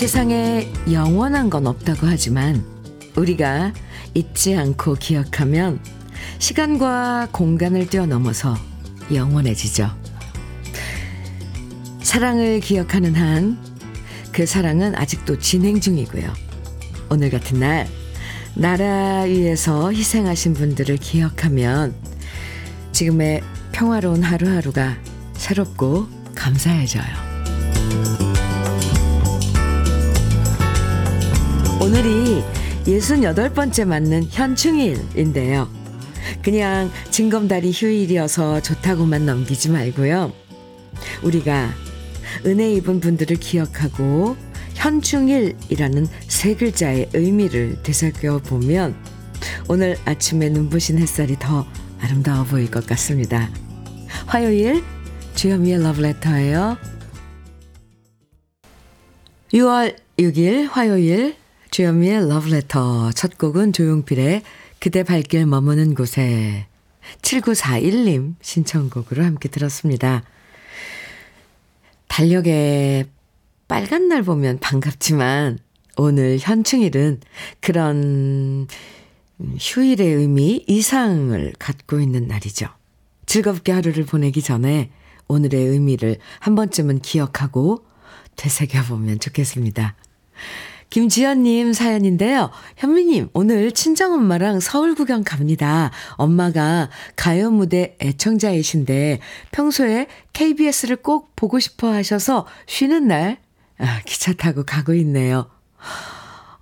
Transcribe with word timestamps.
이 0.00 0.02
세상에 0.02 0.66
영원한 0.90 1.50
건 1.50 1.66
없다고 1.66 2.06
하지만 2.06 2.64
우리가 3.16 3.74
잊지 4.14 4.56
않고 4.56 4.94
기억하면 4.94 5.78
시간과 6.38 7.28
공간을 7.32 7.86
뛰어넘어서 7.86 8.56
영원해지죠. 9.12 9.90
사랑을 12.00 12.60
기억하는 12.60 13.14
한 13.14 13.70
그 14.32 14.46
사랑은 14.46 14.94
아직도 14.96 15.38
진행 15.38 15.80
중이고요. 15.80 16.32
오늘 17.10 17.28
같은 17.28 17.60
날 17.60 17.86
나라 18.54 19.22
위해서 19.24 19.92
희생하신 19.92 20.54
분들을 20.54 20.96
기억하면 20.96 21.94
지금의 22.92 23.42
평화로운 23.72 24.22
하루하루가 24.22 24.96
새롭고 25.34 26.08
감사해져요. 26.34 27.29
오늘이 31.80 32.44
68번째 32.84 33.86
맞는 33.86 34.24
현충일인데요. 34.30 35.66
그냥 36.42 36.90
징검다리 37.10 37.72
휴일이어서 37.72 38.60
좋다고만 38.60 39.24
넘기지 39.24 39.70
말고요. 39.70 40.30
우리가 41.22 41.70
은혜 42.44 42.70
입은 42.74 43.00
분들을 43.00 43.34
기억하고 43.36 44.36
현충일이라는 44.74 46.06
세 46.28 46.54
글자의 46.54 47.08
의미를 47.14 47.82
되새겨 47.82 48.40
보면 48.40 48.94
오늘 49.66 49.96
아침에 50.04 50.50
눈부신 50.50 50.98
햇살이 50.98 51.34
더 51.38 51.66
아름다워 51.98 52.44
보일 52.44 52.70
것 52.70 52.86
같습니다. 52.86 53.48
화요일 54.26 54.84
주현미의 55.34 55.82
러브레터예요. 55.82 56.76
6월 59.54 59.96
6일 60.18 60.68
화요일 60.70 61.39
주현미의 61.70 62.28
러브레터 62.28 63.12
첫 63.12 63.38
곡은 63.38 63.72
조용필의 63.72 64.42
그대 64.80 65.04
발길 65.04 65.46
머무는 65.46 65.94
곳에 65.94 66.66
7941님 67.22 68.34
신청곡으로 68.40 69.22
함께 69.22 69.48
들었습니다. 69.48 70.24
달력에 72.08 73.06
빨간 73.68 74.08
날 74.08 74.24
보면 74.24 74.58
반갑지만 74.58 75.58
오늘 75.96 76.38
현충일은 76.40 77.20
그런 77.60 78.66
휴일의 79.38 80.08
의미 80.14 80.64
이상을 80.66 81.54
갖고 81.58 82.00
있는 82.00 82.26
날이죠. 82.26 82.66
즐겁게 83.26 83.70
하루를 83.70 84.06
보내기 84.06 84.42
전에 84.42 84.90
오늘의 85.28 85.66
의미를 85.66 86.18
한 86.40 86.56
번쯤은 86.56 86.98
기억하고 87.00 87.84
되새겨보면 88.34 89.20
좋겠습니다. 89.20 89.94
김지연님 90.90 91.72
사연인데요. 91.72 92.50
현미님, 92.76 93.28
오늘 93.32 93.70
친정엄마랑 93.70 94.58
서울 94.58 94.94
구경 94.96 95.22
갑니다. 95.22 95.92
엄마가 96.16 96.90
가요 97.14 97.50
무대 97.50 97.96
애청자이신데 98.00 99.20
평소에 99.52 100.08
KBS를 100.32 100.96
꼭 100.96 101.34
보고 101.36 101.60
싶어 101.60 101.92
하셔서 101.92 102.46
쉬는 102.66 103.06
날 103.06 103.38
아, 103.78 104.00
기차 104.04 104.32
타고 104.32 104.64
가고 104.64 104.92
있네요. 104.94 105.48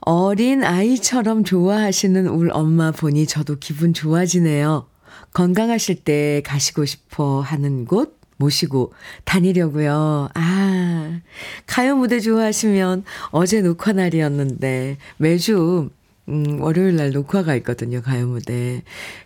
어린 0.00 0.62
아이처럼 0.62 1.44
좋아하시는 1.44 2.28
우리 2.28 2.50
엄마 2.50 2.92
보니 2.92 3.26
저도 3.26 3.56
기분 3.58 3.92
좋아지네요. 3.92 4.88
건강하실 5.32 6.04
때 6.04 6.42
가시고 6.44 6.84
싶어 6.84 7.40
하는 7.40 7.84
곳 7.84 8.17
모시고 8.38 8.94
다니려고요. 9.24 10.30
아, 10.34 11.20
가요 11.66 11.96
무대 11.96 12.20
좋아하시면 12.20 13.04
어제 13.30 13.60
녹화 13.60 13.92
날이었는데 13.92 14.96
매주 15.18 15.90
음, 16.28 16.60
월요일 16.60 16.96
날 16.96 17.10
녹화가 17.10 17.54
있거든요, 17.56 18.02
가요 18.02 18.26
무대. 18.26 18.82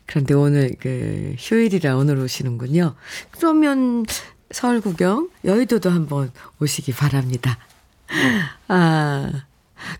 그런데 0.06 0.34
오늘 0.34 0.74
그 0.78 1.34
휴일이라 1.38 1.96
오늘 1.96 2.18
오시는군요. 2.18 2.94
그러면 3.32 4.04
서울 4.50 4.80
구경, 4.80 5.28
여의도도 5.44 5.90
한번 5.90 6.30
오시기 6.60 6.92
바랍니다. 6.92 7.58
아, 8.68 9.44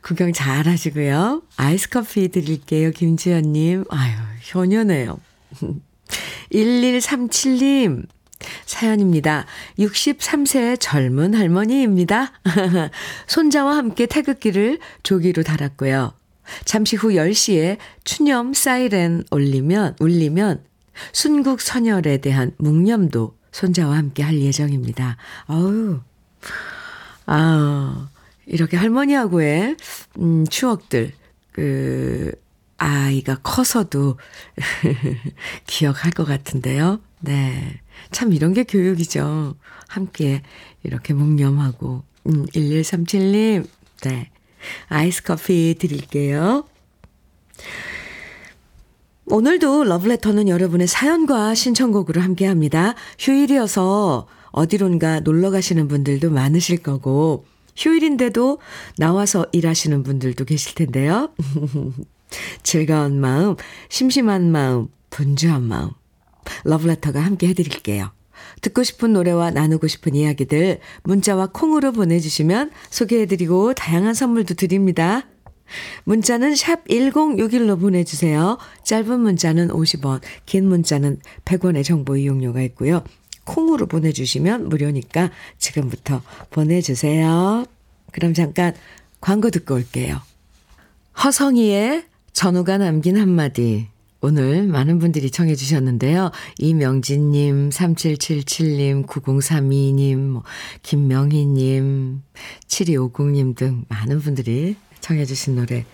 구경 0.01 0.33
잘 0.33 0.69
하시고요. 0.69 1.43
아이스 1.57 1.89
커피 1.89 2.29
드릴게요, 2.29 2.93
김지연님. 2.93 3.85
아유, 3.91 4.13
효녀네요. 4.55 5.19
1137님. 6.53 8.07
사연입니다. 8.65 9.47
63세 9.79 10.79
젊은 10.81 11.35
할머니입니다. 11.35 12.33
손자와 13.27 13.77
함께 13.77 14.07
태극기를 14.07 14.79
조기로 15.03 15.43
달았고요. 15.43 16.13
잠시 16.65 16.97
후 16.97 17.11
10시에 17.11 17.79
추념 18.05 18.53
사이렌 18.53 19.25
울리면, 19.31 19.97
울리면 20.01 20.65
순국 21.13 21.61
선열에 21.61 22.19
대한 22.19 22.53
묵념도 22.59 23.37
손자와 23.53 23.97
함께 23.97 24.23
할 24.23 24.41
예정입니다. 24.41 25.17
어우, 25.47 26.01
아, 27.27 28.09
이렇게 28.47 28.77
할머니하고의, 28.77 29.77
음, 30.19 30.47
추억들, 30.47 31.13
그, 31.53 32.33
아이가 32.83 33.37
커서도 33.43 34.19
기억할 35.69 36.11
것 36.11 36.25
같은데요. 36.25 37.01
네. 37.21 37.81
참 38.11 38.33
이런 38.33 38.53
게 38.53 38.65
교육이죠. 38.65 39.55
함께 39.89 40.43
이렇게 40.83 41.15
묵념하고. 41.15 42.03
음, 42.27 42.47
1137님, 42.47 43.67
네. 44.03 44.31
아이스 44.89 45.23
커피 45.23 45.75
드릴게요. 45.79 46.65
오늘도 49.27 49.85
러브레터는 49.85 50.49
여러분의 50.49 50.87
사연과 50.87 51.55
신청곡으로 51.55 52.21
함께 52.21 52.47
합니다. 52.47 52.95
휴일이어서 53.19 54.27
어디론가 54.51 55.21
놀러 55.21 55.51
가시는 55.51 55.89
분들도 55.89 56.31
많으실 56.31 56.83
거고, 56.83 57.45
휴일인데도 57.77 58.59
나와서 58.99 59.47
일하시는 59.53 60.03
분들도 60.03 60.45
계실 60.45 60.75
텐데요. 60.75 61.31
즐거운 62.63 63.21
마음, 63.21 63.57
심심한 63.89 64.51
마음, 64.51 64.89
분주한 65.11 65.63
마음. 65.63 65.91
러브레터가 66.65 67.21
함께 67.21 67.49
해드릴게요. 67.49 68.11
듣고 68.61 68.83
싶은 68.83 69.13
노래와 69.13 69.51
나누고 69.51 69.89
싶은 69.89 70.15
이야기들 70.15 70.81
문자와 71.05 71.49
콩으로 71.53 71.93
보내주시면 71.93 72.71
소개해드리고 72.91 73.75
다양한 73.75 74.15
선물도 74.15 74.55
드립니다. 74.55 75.27
문자는 76.05 76.55
샵 76.55 76.87
1061로 76.87 77.81
보내주세요. 77.81 78.59
짧은 78.85 79.21
문자는 79.21 79.69
50원, 79.69 80.21
긴 80.45 80.69
문자는 80.69 81.21
100원의 81.45 81.85
정보 81.85 82.17
이용료가 82.17 82.63
있고요. 82.63 83.03
콩으로 83.45 83.87
보내주시면 83.87 84.69
무료니까 84.69 85.31
지금부터 85.59 86.23
보내주세요. 86.51 87.67
그럼 88.13 88.35
잠깐 88.35 88.75
광고 89.21 89.51
듣고 89.51 89.75
올게요. 89.75 90.21
허성이의 91.25 92.05
전우가 92.33 92.79
남긴 92.79 93.17
한마디 93.17 93.89
오늘 94.25 94.69
많은 94.69 95.01
분들이 95.01 95.33
청해 95.33 95.57
주셨는데요. 95.57 96.31
이명진님, 96.59 97.71
3777님, 97.71 99.05
9032님, 99.05 100.17
뭐, 100.17 100.45
김명희님, 100.83 102.23
7250님 102.69 103.57
등 103.57 103.85
많은 103.89 104.21
분들이 104.21 104.77
청해 105.01 105.25
주신 105.25 105.57
노래 105.57 105.85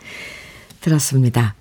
들었습니다. 0.83 1.55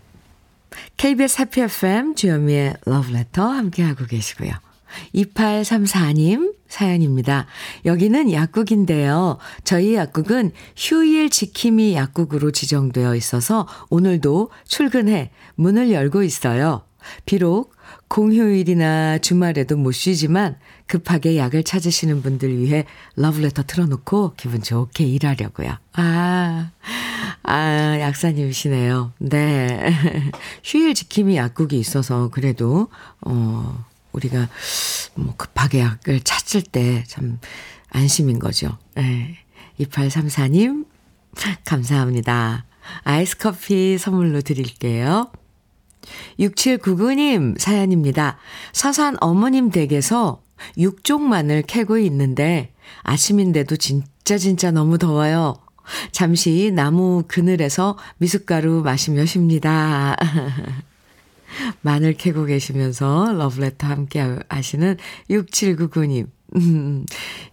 KBS 0.97 1.41
해피 1.41 1.61
FM 1.61 2.15
주현미의 2.15 2.75
러브레터 2.85 3.47
함께하고 3.47 4.05
계시고요. 4.05 4.51
2834님 5.15 6.53
사연입니다. 6.67 7.45
여기는 7.85 8.31
약국인데요. 8.31 9.37
저희 9.63 9.95
약국은 9.95 10.51
휴일 10.75 11.29
지킴이 11.29 11.95
약국으로 11.95 12.51
지정되어 12.51 13.15
있어서 13.15 13.67
오늘도 13.89 14.51
출근해 14.65 15.31
문을 15.55 15.91
열고 15.91 16.23
있어요. 16.23 16.83
비록 17.25 17.75
공휴일이나 18.09 19.17
주말에도 19.19 19.77
못 19.77 19.91
쉬지만 19.91 20.57
급하게 20.87 21.37
약을 21.37 21.63
찾으시는 21.63 22.21
분들 22.21 22.57
위해 22.57 22.85
러브레터 23.15 23.63
틀어놓고 23.63 24.33
기분 24.37 24.61
좋게 24.61 25.03
일하려고요. 25.05 25.77
아, 25.93 26.71
아, 27.43 27.99
약사님이시네요. 27.99 29.13
네. 29.19 29.93
휴일 30.63 30.93
지킴이 30.93 31.35
약국이 31.35 31.77
있어서 31.77 32.29
그래도, 32.29 32.87
어, 33.21 33.85
우리가 34.17 34.49
뭐 35.15 35.33
급하게 35.37 35.79
약을 35.79 36.19
찾을 36.21 36.61
때 36.61 37.03
참 37.07 37.39
안심인 37.89 38.39
거죠. 38.39 38.77
네. 38.95 39.37
2834님, 39.79 40.85
감사합니다. 41.65 42.65
아이스 43.03 43.37
커피 43.37 43.97
선물로 43.97 44.41
드릴게요. 44.41 45.31
6799님 46.39 47.59
사연입니다. 47.59 48.37
서산 48.71 49.17
어머님 49.19 49.69
댁에서 49.71 50.41
육종만을 50.77 51.63
캐고 51.63 51.97
있는데 51.99 52.73
아침인데도 53.03 53.75
진짜 53.75 54.37
진짜 54.37 54.71
너무 54.71 54.97
더워요. 54.97 55.55
잠시 56.11 56.71
나무 56.73 57.23
그늘에서 57.27 57.97
미숫가루 58.17 58.81
마시며 58.83 59.25
쉽니다. 59.25 60.15
마늘 61.81 62.13
캐고 62.13 62.45
계시면서 62.45 63.33
러브레터 63.33 63.87
함께 63.87 64.23
하시는 64.49 64.97
6799님. 65.29 66.27
음, 66.55 67.05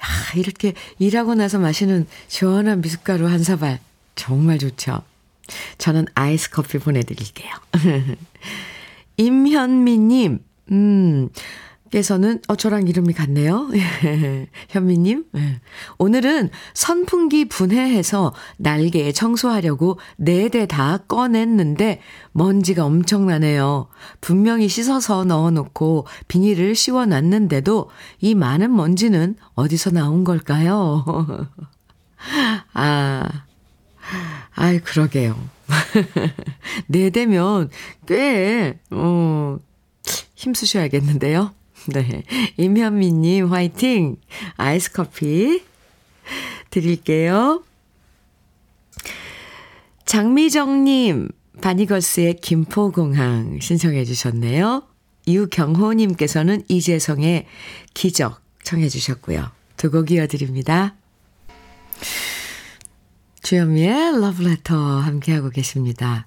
야, 0.02 0.38
이렇게 0.38 0.74
일하고 0.98 1.34
나서 1.34 1.58
마시는 1.58 2.06
시원한 2.28 2.80
미숫가루 2.80 3.26
한 3.26 3.42
사발. 3.42 3.80
정말 4.14 4.58
좋죠. 4.58 5.02
저는 5.78 6.06
아이스 6.14 6.50
커피 6.50 6.78
보내드릴게요. 6.78 7.50
임현미님, 9.16 10.38
음, 10.72 11.28
께서는, 11.90 12.40
어, 12.48 12.56
저랑 12.56 12.88
이름이 12.88 13.12
같네요. 13.14 13.68
현미님. 14.68 15.26
네. 15.32 15.60
오늘은 15.98 16.50
선풍기 16.72 17.44
분해해서 17.44 18.34
날개 18.56 19.12
청소하려고 19.12 19.98
네 20.16 20.48
대 20.48 20.66
다 20.66 20.98
꺼냈는데 21.06 22.00
먼지가 22.32 22.84
엄청나네요. 22.84 23.88
분명히 24.20 24.66
씻어서 24.68 25.24
넣어놓고 25.24 26.06
비닐을 26.26 26.74
씌워놨는데도 26.74 27.90
이 28.20 28.34
많은 28.34 28.74
먼지는 28.74 29.36
어디서 29.54 29.90
나온 29.90 30.24
걸까요? 30.24 31.04
아, 32.74 33.28
아이, 34.56 34.80
그러게요. 34.80 35.36
네 36.88 37.10
대면 37.10 37.70
꽤, 38.06 38.80
어, 38.90 39.58
힘쓰셔야겠는데요. 40.34 41.52
네. 41.86 42.22
임현미님, 42.56 43.46
화이팅! 43.52 44.16
아이스 44.56 44.92
커피 44.92 45.62
드릴게요. 46.70 47.62
장미정님, 50.06 51.28
바니걸스의 51.60 52.36
김포공항 52.36 53.58
신청해 53.60 54.04
주셨네요. 54.04 54.82
유경호님께서는 55.26 56.64
이재성의 56.68 57.46
기적 57.94 58.40
청해 58.62 58.88
주셨고요. 58.88 59.50
두 59.76 59.90
곡 59.90 60.10
이어드립니다. 60.10 60.94
주현미의 63.42 64.20
러브레터 64.20 64.74
함께하고 65.00 65.50
계십니다. 65.50 66.26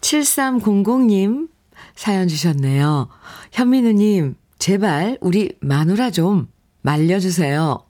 7300님 0.00 1.48
사연 1.96 2.28
주셨네요. 2.28 3.08
현민우님, 3.52 4.36
제발 4.64 5.18
우리 5.20 5.58
마누라 5.60 6.10
좀 6.10 6.48
말려주세요. 6.80 7.84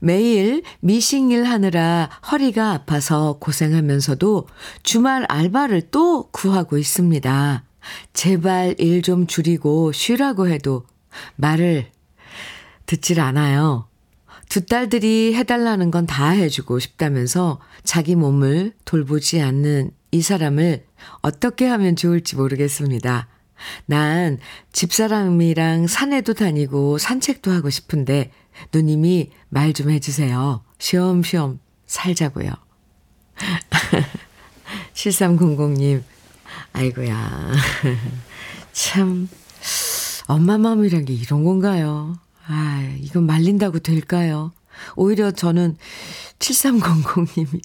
매일 0.00 0.62
미싱일 0.80 1.44
하느라 1.44 2.10
허리가 2.30 2.72
아파서 2.72 3.38
고생하면서도 3.40 4.46
주말 4.82 5.24
알바를 5.30 5.88
또 5.90 6.28
구하고 6.30 6.76
있습니다. 6.76 7.64
제발 8.12 8.74
일 8.76 9.00
좀 9.00 9.26
줄이고 9.26 9.92
쉬라고 9.92 10.48
해도 10.48 10.84
말을 11.36 11.90
듣질 12.84 13.18
않아요. 13.18 13.88
두 14.50 14.66
딸들이 14.66 15.34
해달라는 15.34 15.90
건 15.90 16.04
다 16.04 16.28
해주고 16.28 16.80
싶다면서 16.80 17.60
자기 17.82 18.14
몸을 18.14 18.74
돌보지 18.84 19.40
않는 19.40 19.90
이 20.10 20.20
사람을 20.20 20.84
어떻게 21.22 21.66
하면 21.66 21.96
좋을지 21.96 22.36
모르겠습니다. 22.36 23.28
난 23.86 24.38
집사람이랑 24.72 25.86
산에도 25.86 26.34
다니고 26.34 26.98
산책도 26.98 27.50
하고 27.50 27.70
싶은데 27.70 28.30
누님이 28.72 29.30
말 29.48 29.72
좀 29.72 29.90
해주세요. 29.90 30.62
쉬엄쉬엄 30.78 31.58
살자고요. 31.86 32.50
7300님, 34.94 36.02
아이고야. 36.72 37.52
참, 38.72 39.28
엄마 40.26 40.58
마음이란 40.58 41.04
게 41.04 41.12
이런 41.14 41.44
건가요? 41.44 42.18
아, 42.46 42.96
이건 43.00 43.26
말린다고 43.26 43.80
될까요? 43.80 44.52
오히려 44.96 45.30
저는 45.30 45.76
7300님이 46.38 47.60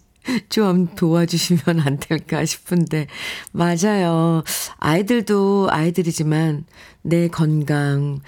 좀 0.50 0.88
도와주시면 0.96 1.80
안 1.80 1.98
될까 1.98 2.46
싶은데, 2.46 3.08
맞아요. 3.52 4.44
아이들도 4.78 5.70
아이들이지만 5.72 6.66
내 7.02 7.28
건강, 7.28 8.20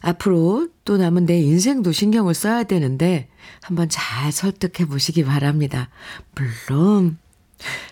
앞으로 0.00 0.68
또 0.84 0.96
남은 0.96 1.26
내 1.26 1.38
인생도 1.38 1.92
신경을 1.92 2.34
써야 2.34 2.64
되는데, 2.64 3.28
한번 3.62 3.88
잘 3.88 4.32
설득해 4.32 4.86
보시기 4.88 5.24
바랍니다. 5.24 5.88
물론, 6.34 7.18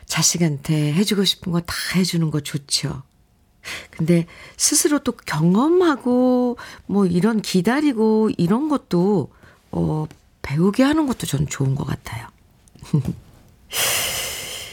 자식한테 0.07 0.93
해주고 0.93 1.25
싶은 1.25 1.53
거 1.53 1.61
다 1.61 1.75
해주는 1.97 2.31
거 2.31 2.41
좋죠. 2.41 3.03
근데 3.91 4.27
스스로 4.59 4.99
또 4.99 5.13
경험하고 5.13 6.59
뭐 6.87 7.07
이런 7.07 7.41
기다리고 7.41 8.31
이런 8.37 8.69
것도 8.69 9.31
어 9.73 10.07
배우게 10.43 10.83
하는 10.83 11.07
것도 11.07 11.27
저는 11.27 11.47
좋은 11.49 11.75
것 11.75 11.85
같아요. 11.87 12.29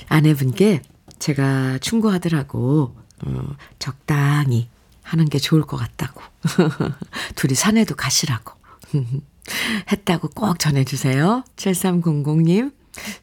아내분께 0.10 0.82
제가 1.20 1.78
충고하더라고 1.80 2.96
어, 3.26 3.56
적당히 3.80 4.70
하는 5.04 5.26
게 5.30 5.40
좋을 5.40 5.62
것 5.64 5.78
같다고 5.78 6.22
둘이 7.36 7.54
산에도 7.56 7.96
가시라고 7.96 8.54
했다고 9.92 10.30
꼭 10.30 10.60
전해주세요. 10.60 11.44
7300님 11.56 12.74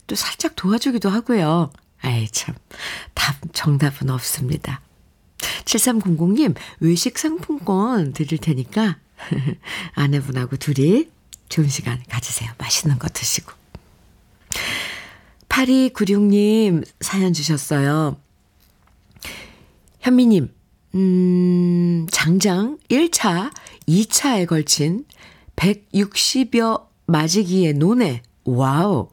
또 0.06 0.14
살짝 0.14 0.56
도와주기도 0.56 1.08
하고요. 1.10 1.70
아이 2.00 2.28
참 2.28 2.54
답 3.28 3.36
정답은 3.52 4.08
없습니다. 4.10 4.80
7300님, 5.64 6.54
외식 6.80 7.18
상품권 7.18 8.12
드릴 8.14 8.38
테니까 8.38 8.96
아내분하고 9.94 10.56
둘이 10.56 11.10
좋은 11.50 11.68
시간 11.68 12.02
가지세요. 12.08 12.50
맛있는 12.58 12.98
거 12.98 13.08
드시고. 13.08 13.52
8296님 15.58 16.84
사연 17.00 17.32
주셨어요. 17.32 18.16
현미님, 20.00 20.52
음, 20.94 22.06
장장 22.12 22.78
1차, 22.88 23.50
2차에 23.88 24.46
걸친 24.46 25.04
160여 25.56 26.86
마지기의 27.06 27.74
논에, 27.74 28.22
와우. 28.44 29.08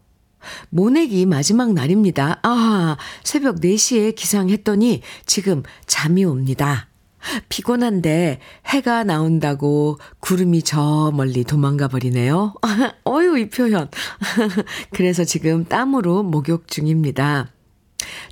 모내기 0.70 1.26
마지막 1.26 1.74
날입니다. 1.74 2.40
아, 2.44 2.98
새벽 3.24 3.60
4시에 3.62 4.14
기상했더니 4.14 5.02
지금 5.26 5.64
잠이 5.88 6.24
옵니다. 6.24 6.88
피곤한데 7.50 8.40
해가 8.68 9.04
나온다고 9.04 9.98
구름이 10.20 10.64
저 10.64 11.12
멀리 11.14 11.44
도망가 11.44 11.88
버리네요. 11.88 12.54
어유, 13.08 13.38
이 13.38 13.50
표현. 13.50 13.90
그래서 14.92 15.24
지금 15.24 15.66
땀으로 15.66 16.24
목욕 16.24 16.68
중입니다. 16.68 17.52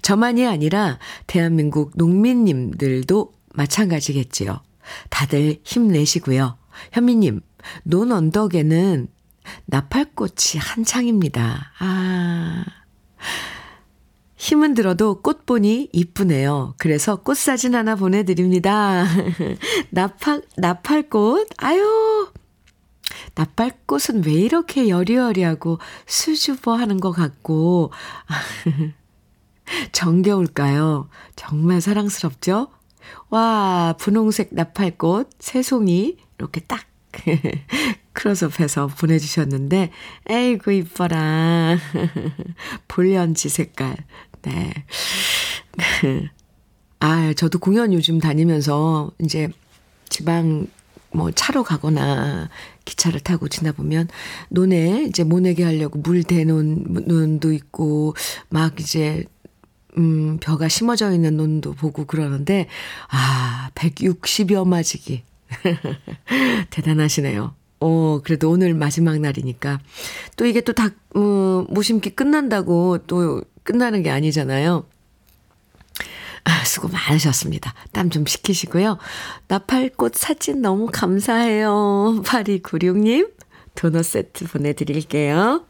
저만이 0.02 0.46
아니라 0.46 1.00
대한민국 1.28 1.92
농민님들도 1.96 3.34
마찬가지겠지요. 3.54 4.62
다들 5.10 5.58
힘내시고요. 5.64 6.58
현미님, 6.92 7.42
논 7.84 8.12
언덕에는 8.12 9.08
나팔꽃이 9.66 10.60
한창입니다. 10.60 11.72
아. 11.80 12.66
힘은 14.44 14.74
들어도 14.74 15.22
꽃 15.22 15.46
보니 15.46 15.88
이쁘네요. 15.94 16.74
그래서 16.78 17.16
꽃 17.16 17.38
사진 17.38 17.76
하나 17.76 17.96
보내드립니다. 17.96 19.06
나팔, 19.90 20.42
나팔꽃? 20.58 21.48
아유. 21.56 22.30
나팔꽃은 23.36 24.26
왜 24.26 24.34
이렇게 24.34 24.90
여리여리하고 24.90 25.80
수줍어 26.08 26.76
하는 26.76 27.00
것 27.00 27.14
같고, 27.14 27.94
정겨울까요? 29.94 31.08
정말 31.38 31.80
사랑스럽죠? 31.80 32.68
와, 33.30 33.96
분홍색 33.98 34.50
나팔꽃, 34.52 35.30
새송이, 35.40 36.18
이렇게 36.38 36.60
딱 36.60 36.86
크로스업해서 38.12 38.88
보내주셨는데, 38.88 39.92
에이구, 40.30 40.74
이뻐라. 40.74 41.78
볼연지 42.90 43.48
색깔. 43.48 43.96
네. 44.44 44.74
아, 47.00 47.34
저도 47.34 47.60
공연 47.60 47.94
요즘 47.94 48.20
다니면서 48.20 49.12
이제 49.20 49.50
지방 50.10 50.68
뭐 51.12 51.32
차로 51.32 51.64
가거나 51.64 52.50
기차를 52.86 53.20
타고 53.20 53.48
지나 53.48 53.72
보면 53.72 54.08
논에 54.50 55.06
이제 55.08 55.24
모내게 55.24 55.64
하려고 55.64 56.00
물 56.00 56.24
대놓은 56.24 57.06
논도 57.06 57.54
있고 57.54 58.16
막 58.50 58.80
이제 58.80 59.26
음, 59.98 60.38
벼가 60.40 60.68
심어져 60.68 61.12
있는 61.12 61.38
논도 61.38 61.74
보고 61.74 62.06
그러는데, 62.06 62.68
아, 63.10 63.70
160여 63.76 64.68
마지기. 64.68 65.24
대단하시네요. 66.72 67.54
어, 67.80 68.22
그래도 68.24 68.50
오늘 68.50 68.74
마지막 68.74 69.20
날이니까. 69.20 69.80
또 70.36 70.46
이게 70.46 70.62
또 70.62 70.74
닭, 70.74 70.94
음, 71.16 71.68
모심기 71.70 72.12
끝난다고 72.12 73.00
또 73.06 73.44
끝나는 73.64 74.04
게 74.04 74.10
아니잖아요. 74.10 74.86
아, 76.46 76.66
수고 76.66 76.90
많으셨습니다. 76.90 77.74
땀 77.94 78.10
좀 78.10 78.26
식히시고요. 78.26 78.98
나팔꽃 79.48 80.16
사진 80.16 80.62
너무 80.62 80.90
감사해요. 80.92 82.22
8296님, 82.26 83.32
도넛 83.76 84.04
세트 84.06 84.48
보내드릴게요. 84.48 85.64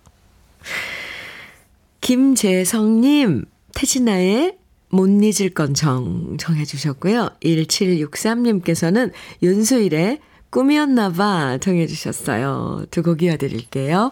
김재성님, 2.01 3.45
태진아의 3.75 4.57
못 4.89 5.07
잊을 5.07 5.50
건 5.51 5.73
정, 5.73 6.38
정해주셨고요. 6.38 7.29
1763님께서는 7.43 9.12
윤수일의 9.41 10.19
꿈이었나봐 10.50 11.59
정해주셨어요. 11.59 12.85
두 12.91 13.01
곡 13.03 13.23
이어드릴게요. 13.23 14.12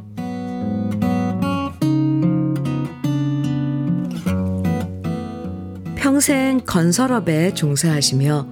평생 6.21 6.61
건설업에 6.67 7.55
종사하시며 7.55 8.47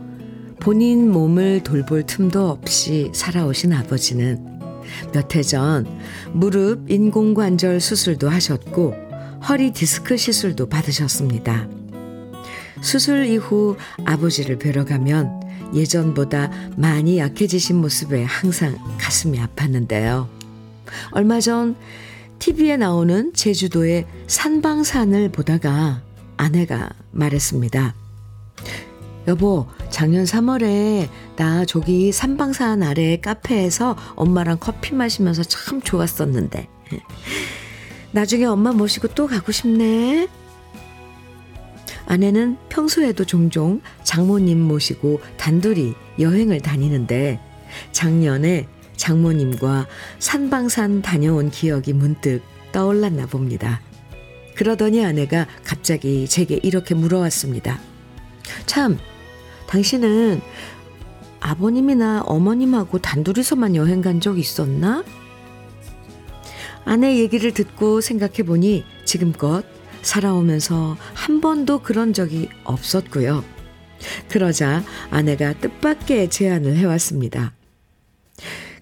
본인 0.59 1.11
몸을 1.11 1.61
돌볼 1.61 2.07
틈도 2.07 2.49
없이 2.49 3.11
살아오신 3.13 3.73
아버지는 3.73 4.43
몇 5.13 5.35
해 5.35 5.43
전 5.43 5.85
무릎 6.33 6.89
인공관절 6.89 7.79
수술도 7.79 8.27
하셨고 8.27 8.95
허리 9.47 9.71
디스크 9.71 10.17
시술도 10.17 10.67
받으셨습니다. 10.67 11.69
수술 12.81 13.27
이후 13.27 13.77
아버지를 14.03 14.57
뵈러 14.57 14.83
가면 14.83 15.39
예전보다 15.75 16.49
많이 16.75 17.19
약해지신 17.19 17.75
모습에 17.75 18.23
항상 18.23 18.79
가슴이 18.97 19.37
아팠는데요. 19.37 20.27
얼마 21.11 21.39
전 21.39 21.75
TV에 22.39 22.77
나오는 22.77 23.31
제주도의 23.35 24.07
산방산을 24.25 25.29
보다가 25.29 26.08
아내가 26.39 26.89
말했습니다. 27.11 27.93
여보, 29.27 29.67
작년 29.89 30.23
3월에 30.23 31.09
나 31.35 31.65
저기 31.65 32.13
삼방산 32.13 32.81
아래 32.81 33.19
카페에서 33.19 33.97
엄마랑 34.15 34.57
커피 34.61 34.95
마시면서 34.95 35.43
참 35.43 35.81
좋았었는데. 35.81 36.69
나중에 38.11 38.45
엄마 38.45 38.71
모시고 38.71 39.09
또 39.09 39.27
가고 39.27 39.51
싶네. 39.51 40.29
아내는 42.05 42.57
평소에도 42.69 43.25
종종 43.25 43.81
장모님 44.03 44.61
모시고 44.61 45.19
단둘이 45.37 45.93
여행을 46.19 46.61
다니는데 46.61 47.39
작년에 47.91 48.65
장모님과 48.95 49.87
산방산 50.19 51.01
다녀온 51.01 51.51
기억이 51.51 51.91
문득 51.91 52.41
떠올랐나 52.71 53.25
봅니다. 53.25 53.81
그러더니 54.59 55.05
아내가 55.05 55.47
갑자기 55.63 56.27
제게 56.27 56.59
이렇게 56.61 56.93
물어왔습니다. 56.93 57.79
참, 58.65 58.97
당신은 59.67 60.41
아버님이나 61.39 62.23
어머님하고 62.25 62.99
단둘이서만 62.99 63.77
여행 63.77 64.01
간 64.01 64.19
적 64.19 64.37
있었나? 64.37 65.05
아내 66.83 67.19
얘기를 67.19 67.53
듣고 67.53 68.01
생각해 68.01 68.43
보니 68.43 68.83
지금껏 69.05 69.63
살아오면서 70.01 70.97
한 71.13 71.39
번도 71.39 71.79
그런 71.79 72.11
적이 72.11 72.49
없었고요. 72.65 73.45
그러자 74.27 74.83
아내가 75.09 75.53
뜻밖의 75.53 76.29
제안을 76.29 76.75
해왔습니다. 76.75 77.53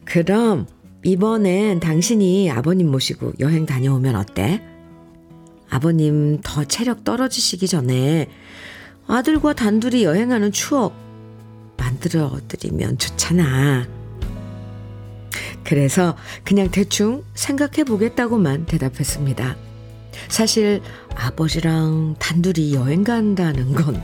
그럼 0.06 0.66
이번엔 1.04 1.82
당신이 1.82 2.50
아버님 2.50 2.90
모시고 2.90 3.34
여행 3.40 3.68
다녀오면 3.68 4.16
어때? 4.16 4.77
아버님 5.70 6.40
더 6.44 6.64
체력 6.64 7.04
떨어지시기 7.04 7.68
전에 7.68 8.30
아들과 9.08 9.54
단둘이 9.54 10.04
여행하는 10.04 10.52
추억 10.52 10.94
만들어 11.78 12.38
드리면 12.48 12.98
좋잖아. 12.98 13.88
그래서 15.64 16.16
그냥 16.44 16.70
대충 16.72 17.24
생각해 17.34 17.84
보겠다고만 17.84 18.66
대답했습니다. 18.66 19.58
사실 20.30 20.82
아버지랑 21.16 22.16
단둘이 22.20 22.74
여행 22.74 23.04
간다는 23.04 23.74
건 23.74 24.02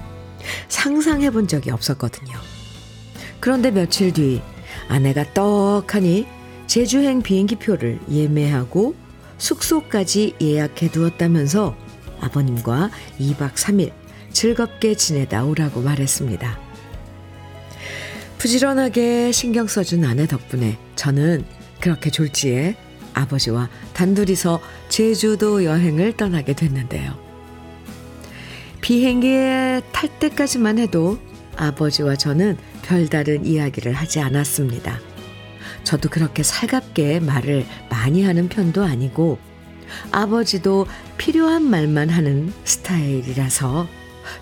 상상해 0.67 1.31
본 1.31 1.47
적이 1.47 1.71
없었거든요. 1.71 2.37
그런데 3.39 3.71
며칠 3.71 4.11
뒤 4.11 4.41
아내가 4.87 5.33
떡하니 5.33 6.25
제주행 6.67 7.21
비행기 7.21 7.55
표를 7.55 7.99
예매하고 8.09 8.95
숙소까지 9.43 10.35
예약해 10.41 10.89
두었다면서 10.89 11.75
아버님과 12.21 12.89
2박 13.19 13.53
3일 13.55 13.91
즐겁게 14.31 14.95
지내다 14.95 15.43
오라고 15.43 15.81
말했습니다. 15.81 16.59
부지런하게 18.37 19.33
신경 19.33 19.67
써준 19.67 20.05
아내 20.05 20.27
덕분에 20.27 20.77
저는 20.95 21.43
그렇게 21.81 22.09
졸지에 22.09 22.77
아버지와 23.13 23.69
단둘이서 23.93 24.61
제주도 24.87 25.65
여행을 25.65 26.15
떠나게 26.15 26.53
됐는데요. 26.53 27.13
비행기에 28.79 29.81
탈 29.91 30.19
때까지만 30.19 30.79
해도 30.79 31.19
아버지와 31.57 32.15
저는 32.15 32.57
별다른 32.81 33.45
이야기를 33.45 33.91
하지 33.91 34.21
않았습니다. 34.21 35.12
저도 35.83 36.09
그렇게 36.09 36.43
살갑게 36.43 37.19
말을 37.19 37.65
많이 37.89 38.23
하는 38.23 38.49
편도 38.49 38.83
아니고 38.83 39.37
아버지도 40.11 40.87
필요한 41.17 41.63
말만 41.63 42.09
하는 42.09 42.53
스타일이라서 42.63 43.87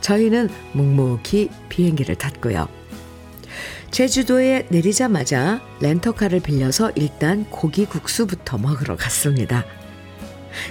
저희는 0.01 0.49
묵묵히 0.73 1.49
비행기를 1.69 2.15
탔고요. 2.15 2.67
제주도에 3.91 4.67
내리자마자 4.69 5.61
렌터카를 5.81 6.39
빌려서 6.39 6.91
일단 6.95 7.45
고기 7.49 7.85
국수부터 7.85 8.57
먹으러 8.57 8.95
갔습니다. 8.95 9.65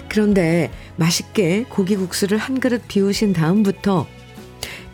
그런데 0.09 0.71
맛있게 0.97 1.65
고기 1.69 1.97
국수를 1.97 2.39
한 2.39 2.61
그릇 2.61 2.83
비우신 2.89 3.33
다음부터 3.33 4.07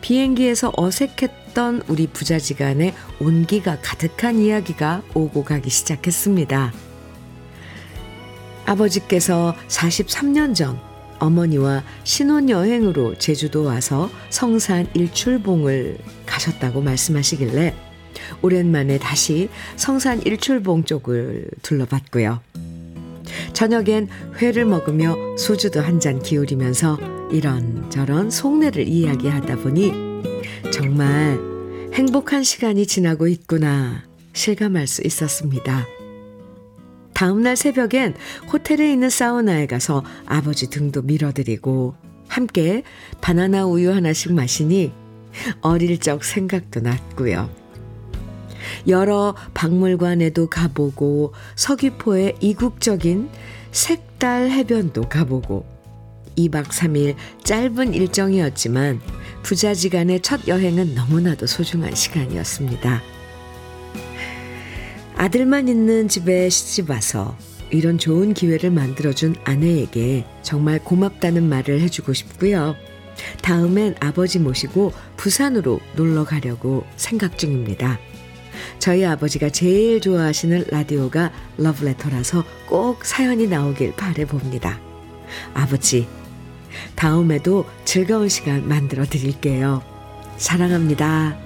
비행기에서 0.01 0.73
어색했던 0.75 1.46
우리 1.87 2.05
부자지간의 2.05 2.93
온기가 3.19 3.79
가득한 3.81 4.37
이야기가 4.37 5.01
오고 5.15 5.43
가기 5.43 5.71
시작했습니다. 5.71 6.71
아버지께서 8.67 9.55
43년 9.67 10.53
전 10.53 10.79
어머니와 11.17 11.83
신혼여행으로 12.03 13.17
제주도 13.17 13.63
와서 13.63 14.11
성산 14.29 14.87
일출봉을 14.93 15.97
가셨다고 16.27 16.81
말씀하시길래 16.81 17.73
오랜만에 18.43 18.99
다시 18.99 19.49
성산 19.77 20.21
일출봉 20.21 20.83
쪽을 20.83 21.49
둘러봤고요. 21.63 22.39
저녁엔 23.53 24.09
회를 24.35 24.65
먹으며 24.65 25.15
소주도 25.37 25.81
한 25.81 25.99
잔 25.99 26.21
기울이면서 26.21 26.99
이런저런 27.31 28.29
속내를 28.29 28.87
이야기하다 28.87 29.55
보니 29.57 30.06
정말 30.71 31.39
행복한 31.93 32.43
시간이 32.43 32.85
지나고 32.85 33.27
있구나 33.27 34.03
실감할 34.33 34.87
수 34.87 35.01
있었습니다. 35.05 35.85
다음날 37.13 37.55
새벽엔 37.55 38.15
호텔에 38.51 38.91
있는 38.91 39.09
사우나에 39.09 39.65
가서 39.65 40.03
아버지 40.27 40.69
등도 40.69 41.01
밀어드리고 41.01 41.95
함께 42.27 42.83
바나나 43.21 43.65
우유 43.65 43.91
하나씩 43.91 44.33
마시니 44.33 44.91
어릴 45.61 45.97
적 45.99 46.23
생각도 46.23 46.81
났고요. 46.81 47.49
여러 48.87 49.35
박물관에도 49.53 50.49
가보고 50.49 51.33
서귀포의 51.55 52.35
이국적인 52.39 53.29
색달 53.71 54.51
해변도 54.51 55.09
가보고 55.09 55.65
2박 56.37 56.65
3일 56.65 57.15
짧은 57.43 57.93
일정이었지만 57.93 59.01
부자지간의 59.47 60.19
첫 60.23 60.45
여행은 60.45 60.93
너무나도 60.93 61.47
소중한 61.47 61.95
시간이었습니다. 61.95 63.01
아들만 65.15 65.69
있는 65.69 66.09
집에 66.09 66.49
시집 66.49 66.89
와서 66.89 67.37
이런 67.69 67.97
좋은 67.97 68.33
기회를 68.33 68.71
만들어준 68.71 69.35
아내에게 69.45 70.25
정말 70.41 70.83
고맙다는 70.83 71.47
말을 71.47 71.79
해주고 71.79 72.11
싶고요. 72.11 72.75
다음엔 73.41 73.95
아버지 74.01 74.37
모시고 74.37 74.91
부산으로 75.15 75.79
놀러 75.95 76.25
가려고 76.25 76.83
생각 76.97 77.37
중입니다. 77.37 77.99
저희 78.79 79.05
아버지가 79.05 79.49
제일 79.49 80.01
좋아하시는 80.01 80.65
라디오가 80.71 81.31
러브레터라서 81.57 82.43
꼭 82.67 83.05
사연이 83.05 83.47
나오길 83.47 83.93
바래봅니다. 83.95 84.77
아버지, 85.53 86.05
다음에도 86.95 87.65
즐거운 87.85 88.29
시간 88.29 88.67
만들어 88.67 89.05
드릴게요. 89.05 89.83
사랑합니다. 90.37 91.37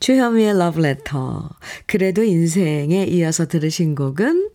주현미의 0.00 0.58
러브레터. 0.58 1.50
그래도 1.86 2.22
인생에 2.22 3.04
이어서 3.04 3.46
들으신 3.46 3.94
곡은 3.94 4.50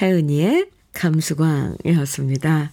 혜은이의 0.00 0.70
감수광이었습니다. 0.92 2.72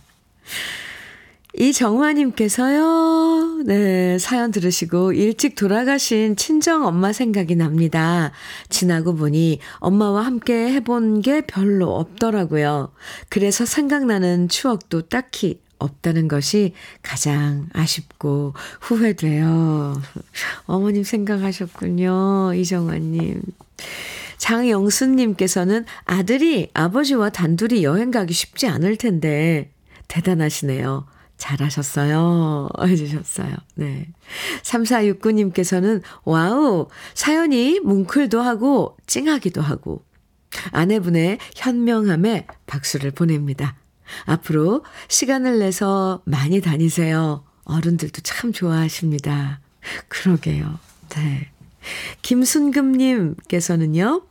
이정화님께서요, 1.55 3.63
네, 3.65 4.17
사연 4.17 4.51
들으시고 4.51 5.13
일찍 5.13 5.55
돌아가신 5.55 6.35
친정 6.35 6.85
엄마 6.85 7.13
생각이 7.13 7.55
납니다. 7.55 8.31
지나고 8.69 9.15
보니 9.15 9.59
엄마와 9.77 10.25
함께 10.25 10.71
해본 10.73 11.21
게 11.21 11.41
별로 11.41 11.95
없더라고요. 11.95 12.91
그래서 13.29 13.65
생각나는 13.65 14.49
추억도 14.49 15.03
딱히 15.03 15.61
없다는 15.77 16.27
것이 16.27 16.73
가장 17.01 17.67
아쉽고 17.73 18.53
후회돼요. 18.81 20.01
어머님 20.65 21.03
생각하셨군요. 21.03 22.53
이정화님. 22.55 23.41
장영수님께서는 24.37 25.85
아들이 26.05 26.69
아버지와 26.73 27.29
단둘이 27.29 27.83
여행 27.83 28.11
가기 28.11 28.33
쉽지 28.33 28.67
않을 28.67 28.97
텐데 28.97 29.71
대단하시네요. 30.07 31.12
잘하셨어요. 31.37 32.69
해주셨어요. 32.81 33.55
네. 33.75 34.07
3469님께서는, 34.63 36.01
와우, 36.23 36.87
사연이 37.13 37.79
뭉클도 37.79 38.41
하고, 38.41 38.97
찡하기도 39.07 39.61
하고, 39.61 40.03
아내분의 40.71 41.39
현명함에 41.55 42.47
박수를 42.67 43.09
보냅니다. 43.11 43.75
앞으로 44.25 44.83
시간을 45.07 45.59
내서 45.59 46.21
많이 46.25 46.59
다니세요. 46.61 47.43
어른들도 47.65 48.21
참 48.21 48.51
좋아하십니다. 48.53 49.59
그러게요. 50.07 50.79
네. 51.09 51.49
김순금님께서는요, 52.21 54.23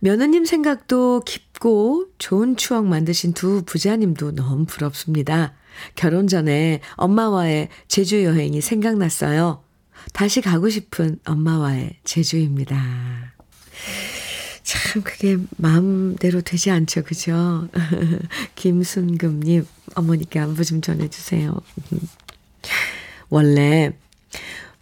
며느님 0.00 0.44
생각도 0.44 1.22
깊고 1.24 2.08
좋은 2.18 2.56
추억 2.56 2.84
만드신 2.86 3.32
두 3.32 3.62
부자님도 3.64 4.34
너무 4.34 4.66
부럽습니다. 4.66 5.54
결혼 5.94 6.26
전에 6.26 6.80
엄마와의 6.96 7.68
제주 7.88 8.24
여행이 8.24 8.60
생각났어요. 8.60 9.62
다시 10.12 10.40
가고 10.40 10.68
싶은 10.68 11.18
엄마와의 11.24 11.96
제주입니다. 12.04 13.34
참 14.62 15.02
그게 15.02 15.36
마음대로 15.56 16.40
되지 16.40 16.70
않죠. 16.70 17.04
그죠? 17.04 17.68
김순금 18.54 19.40
님 19.40 19.66
어머니께 19.94 20.38
안부 20.38 20.64
좀 20.64 20.80
전해 20.80 21.08
주세요. 21.08 21.54
원래 23.28 23.92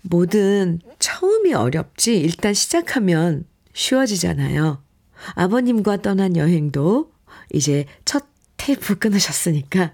뭐든 0.03 0.81
처음이 0.99 1.55
어렵지 1.55 2.19
일단 2.19 2.55
시작하면 2.55 3.45
쉬워지잖아요. 3.73 4.83
아버님과 5.35 6.03
떠난 6.03 6.37
여행도 6.37 7.13
이제 7.53 7.87
첫 8.05 8.25
테이프 8.57 8.97
끊으셨으니까 8.99 9.93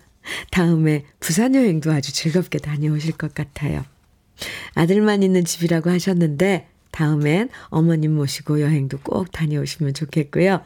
다음에 0.51 1.05
부산 1.21 1.55
여행도 1.55 1.93
아주 1.93 2.13
즐겁게 2.13 2.59
다녀오실 2.59 3.13
것 3.13 3.35
같아요. 3.35 3.85
아들만 4.75 5.23
있는 5.23 5.45
집이라고 5.45 5.91
하셨는데 5.91 6.69
다음엔 6.91 7.49
어머님 7.67 8.15
모시고 8.15 8.61
여행도 8.61 8.99
꼭 9.01 9.31
다녀오시면 9.31 9.95
좋겠고요. 9.95 10.63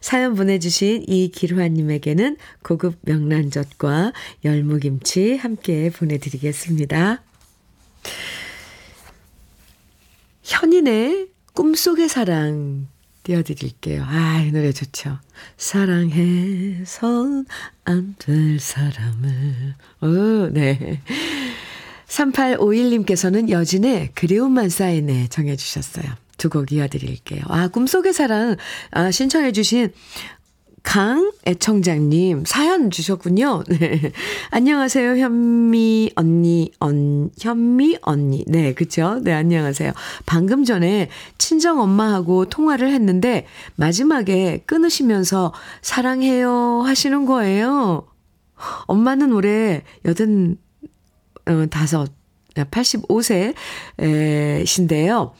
사연 0.00 0.34
보내주신 0.34 1.04
이기루아님에게는 1.06 2.36
고급 2.62 2.98
명란젓과 3.02 4.12
열무김치 4.44 5.36
함께 5.36 5.90
보내드리겠습니다. 5.90 7.22
현인의 10.42 11.28
꿈속의 11.54 12.08
사랑 12.08 12.88
띄워드릴게요. 13.26 14.04
아, 14.06 14.40
이 14.46 14.52
노래 14.52 14.70
좋죠. 14.70 15.18
사랑해선 15.56 17.46
안 17.84 18.14
될 18.18 18.60
사람을. 18.60 19.74
오, 20.02 20.48
네. 20.52 21.02
3851님께서는 22.08 23.48
여진의 23.50 24.10
그리움만 24.14 24.68
쌓이네 24.68 25.26
정해주셨어요. 25.28 26.04
두 26.38 26.50
곡 26.50 26.70
이어드릴게요. 26.70 27.42
아, 27.48 27.66
꿈속의 27.68 28.12
사랑, 28.12 28.56
아, 28.92 29.10
신청해주신 29.10 29.90
강 30.86 31.32
애청장님 31.44 32.44
사연 32.46 32.92
주셨군요. 32.92 33.64
네. 33.68 34.12
안녕하세요, 34.50 35.16
현미 35.16 36.12
언니, 36.14 36.70
언, 36.78 37.30
현미 37.38 37.98
언니. 38.02 38.44
네, 38.46 38.72
그쵸? 38.72 39.18
네, 39.20 39.32
안녕하세요. 39.32 39.92
방금 40.26 40.62
전에 40.64 41.08
친정 41.38 41.80
엄마하고 41.80 42.44
통화를 42.44 42.92
했는데 42.92 43.46
마지막에 43.74 44.62
끊으시면서 44.64 45.52
사랑해요 45.82 46.82
하시는 46.82 47.26
거예요. 47.26 48.06
엄마는 48.86 49.32
올해 49.32 49.82
여든, 50.04 50.56
어, 51.46 51.66
다섯, 51.68 52.12
85세신데요. 52.54 55.32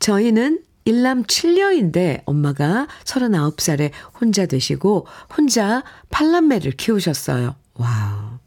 저희는 0.00 0.63
일남 0.84 1.24
7녀인데 1.24 2.22
엄마가 2.26 2.86
39살에 3.04 3.90
혼자 4.20 4.46
되시고 4.46 5.06
혼자 5.36 5.82
팔남매를 6.10 6.72
키우셨어요. 6.72 7.54
wow. 7.74 8.38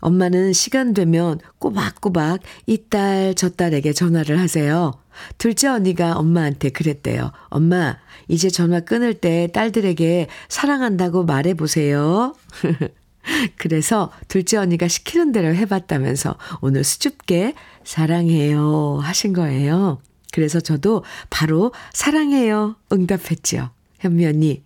엄마는 0.00 0.52
시간 0.52 0.94
되면 0.94 1.40
꼬박꼬박 1.58 2.40
이 2.66 2.78
딸, 2.88 3.34
저 3.34 3.48
딸에게 3.48 3.92
전화를 3.92 4.38
하세요. 4.38 4.92
둘째 5.38 5.68
언니가 5.68 6.16
엄마한테 6.16 6.70
그랬대요. 6.70 7.32
엄마, 7.48 7.96
이제 8.28 8.50
전화 8.50 8.80
끊을 8.80 9.14
때 9.14 9.48
딸들에게 9.52 10.28
사랑한다고 10.48 11.24
말해보세요. 11.24 12.34
그래서 13.56 14.12
둘째 14.28 14.58
언니가 14.58 14.86
시키는 14.86 15.32
대로 15.32 15.54
해봤다면서 15.54 16.36
오늘 16.60 16.84
수줍게 16.84 17.54
사랑해요 17.84 18.98
하신 19.02 19.32
거예요. 19.32 20.00
그래서 20.36 20.60
저도 20.60 21.02
바로 21.30 21.72
사랑해요 21.94 22.76
응답했지요. 22.92 23.70
현미 24.00 24.26
언니, 24.26 24.62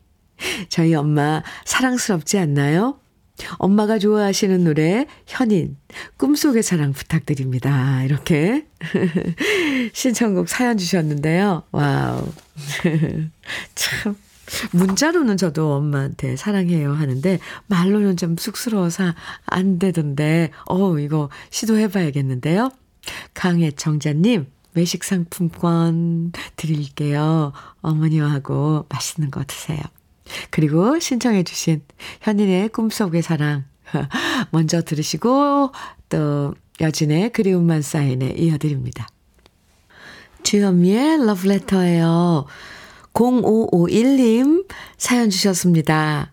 저희 0.68 0.96
엄마 0.96 1.44
사랑스럽지 1.64 2.38
않나요? 2.38 2.98
엄마가 3.58 4.00
좋아하시는 4.00 4.64
노래 4.64 5.06
현인 5.28 5.76
꿈속의 6.16 6.64
사랑 6.64 6.92
부탁드립니다. 6.92 8.02
이렇게 8.02 8.66
신청곡 9.94 10.48
사연 10.48 10.76
주셨는데요. 10.76 11.62
wow. 11.70 12.26
참 13.76 14.16
문자로는 14.72 15.36
저도 15.36 15.74
엄마한테 15.74 16.34
사랑해요 16.34 16.94
하는데 16.94 17.38
말로는 17.68 18.16
좀 18.16 18.36
쑥스러워서 18.36 19.14
안 19.46 19.78
되던데 19.78 20.50
어 20.66 20.98
이거 20.98 21.30
시도해 21.50 21.86
봐야겠는데요. 21.86 22.72
강혜정자님 23.34 24.46
외식 24.74 25.04
상품권 25.04 26.32
드릴게요. 26.56 27.52
어머니하고 27.82 28.86
맛있는 28.88 29.30
거 29.30 29.44
드세요. 29.46 29.80
그리고 30.50 30.98
신청해 30.98 31.42
주신 31.42 31.82
현인의 32.22 32.68
꿈속의 32.70 33.22
사랑 33.22 33.64
먼저 34.50 34.82
들으시고 34.82 35.72
또 36.08 36.54
여진의 36.80 37.30
그리움만 37.32 37.82
사인에 37.82 38.34
이어드립니다. 38.36 39.08
주현미의 40.42 41.26
러브레터예요. 41.26 42.46
0551님 43.12 44.66
사연 44.96 45.30
주셨습니다. 45.30 46.32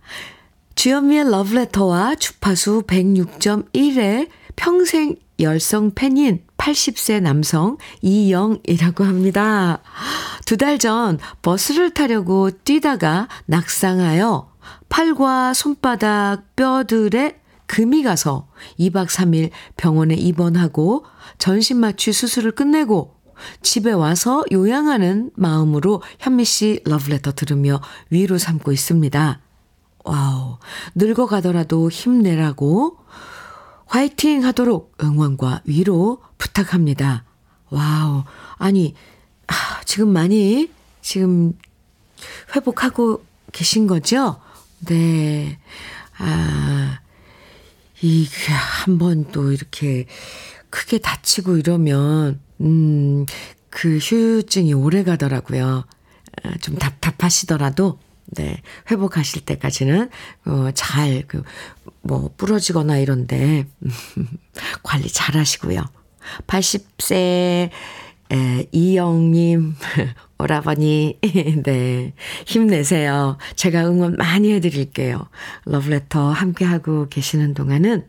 주현미의 0.76 1.32
러브레터와 1.32 2.16
주파수 2.16 2.84
106.1의 2.84 4.30
평생 4.56 5.16
열성 5.40 5.92
팬인 5.96 6.47
80세 6.68 7.22
남성 7.22 7.78
이영이라고 8.02 9.04
합니다. 9.06 9.80
두 10.46 10.58
달 10.58 10.78
전 10.78 11.18
버스를 11.42 11.94
타려고 11.94 12.52
뛰다가 12.52 13.28
낙상하여 13.46 14.52
팔과 14.90 15.54
손바닥 15.54 16.56
뼈들에 16.56 17.40
금이 17.68 18.04
가서 18.04 18.48
2박 18.80 19.08
3일 19.08 19.52
병원에 19.78 20.16
입원하고 20.16 21.06
전신 21.38 21.78
마취 21.78 22.12
수술을 22.12 22.52
끝내고 22.52 23.16
집에 23.62 23.92
와서 23.92 24.44
요양하는 24.52 25.32
마음으로 25.36 26.02
현미 26.20 26.44
씨 26.46 26.82
러브레터 26.86 27.34
들으며 27.34 27.82
위로 28.10 28.38
삼고 28.38 28.72
있습니다. 28.72 29.40
wow. 30.06 30.58
늙어가더라도 30.96 31.90
힘내라고 31.90 32.98
화이팅 33.88 34.44
하도록 34.46 34.96
응원과 35.02 35.62
위로 35.66 36.22
부탁합니다. 36.38 37.24
wow. 37.70 38.24
아니, 38.58 38.94
아, 39.48 39.54
지금 39.86 40.10
많이 40.10 40.70
지금 41.02 41.54
회복하고 42.56 43.26
계신 43.52 43.88
거죠? 43.88 44.40
네. 44.86 45.58
아, 46.18 47.00
이게 48.02 48.52
한 48.54 48.98
번 48.98 49.26
또 49.32 49.52
이렇게 49.52 50.06
크게 50.70 50.98
다치고 51.00 51.58
이러면, 51.58 52.40
음, 52.62 53.26
그 53.70 53.98
후유증이 53.98 54.74
오래 54.74 55.04
가더라고요. 55.04 55.86
아, 56.44 56.58
좀 56.62 56.76
답답하시더라도, 56.78 58.00
네, 58.28 58.62
회복하실 58.92 59.46
때까지는, 59.46 60.10
어, 60.46 60.70
잘, 60.76 61.24
그, 61.28 61.44
뭐, 62.08 62.32
부러지거나 62.38 62.98
이런데, 62.98 63.68
관리 64.84 65.08
잘 65.10 65.38
하시고요. 65.38 65.82
80세, 66.48 67.70
에, 68.32 68.68
이영님, 68.72 69.76
오라버니, 70.40 71.20
네. 71.64 72.14
힘내세요. 72.46 73.38
제가 73.56 73.88
응원 73.88 74.16
많이 74.16 74.52
해드릴게요. 74.54 75.28
러브레터 75.66 76.32
함께하고 76.32 77.08
계시는 77.10 77.54
동안은 77.54 78.06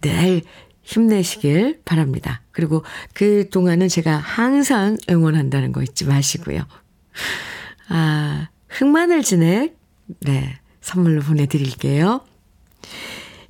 늘 0.00 0.42
힘내시길 0.82 1.82
바랍니다. 1.84 2.42
그리고 2.50 2.84
그 3.14 3.48
동안은 3.50 3.88
제가 3.88 4.16
항상 4.16 4.98
응원한다는 5.08 5.72
거 5.72 5.82
잊지 5.82 6.06
마시고요. 6.06 6.66
아, 7.88 8.48
흑마늘 8.68 9.22
진액, 9.22 9.78
네. 10.20 10.58
선물로 10.80 11.22
보내드릴게요. 11.22 12.24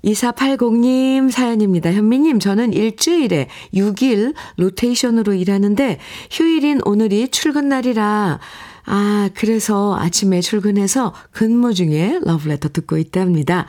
2480님 0.05 1.31
사연입니다. 1.31 1.93
현미님, 1.93 2.38
저는 2.38 2.73
일주일에 2.73 3.49
6일 3.75 4.35
로테이션으로 4.57 5.35
일하는데 5.35 5.99
휴일인 6.31 6.81
오늘이 6.85 7.29
출근 7.29 7.69
날이라 7.69 8.40
아, 8.87 9.31
그래서 9.35 9.97
아침에 9.97 10.40
출근해서 10.40 11.14
근무 11.33 11.75
중에 11.75 12.19
러브레터 12.25 12.71
듣고 12.71 12.97
있답니다. 12.97 13.66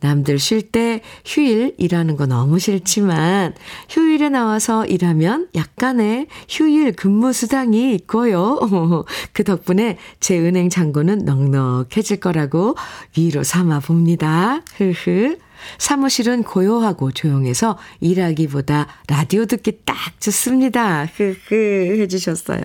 남들 0.00 0.38
쉴 0.38 0.62
때 0.62 1.00
휴일 1.24 1.74
일하는 1.78 2.16
거 2.16 2.26
너무 2.26 2.58
싫지만 2.58 3.54
휴일에 3.88 4.28
나와서 4.28 4.86
일하면 4.86 5.48
약간의 5.54 6.26
휴일 6.48 6.92
근무 6.92 7.32
수당이 7.32 7.94
있고요. 7.94 8.58
그 9.32 9.44
덕분에 9.44 9.98
제 10.20 10.38
은행 10.38 10.68
잔고는 10.68 11.24
넉넉해질 11.24 12.18
거라고 12.18 12.76
위로 13.16 13.42
삼아 13.42 13.80
봅니다. 13.80 14.62
흐흐. 14.76 15.36
사무실은 15.78 16.44
고요하고 16.44 17.10
조용해서 17.10 17.78
일하기보다 18.00 18.86
라디오 19.08 19.44
듣기 19.44 19.80
딱 19.84 19.96
좋습니다. 20.20 21.06
흐흐 21.06 22.00
해주셨어요. 22.00 22.60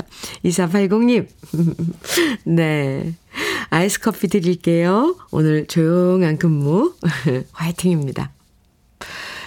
2480님. 0.46 1.28
네. 2.46 3.16
아이스 3.70 4.00
커피 4.00 4.28
드릴게요. 4.28 5.16
오늘 5.32 5.66
조용한 5.68 6.38
근무. 6.38 6.94
화이팅입니다. 7.52 8.32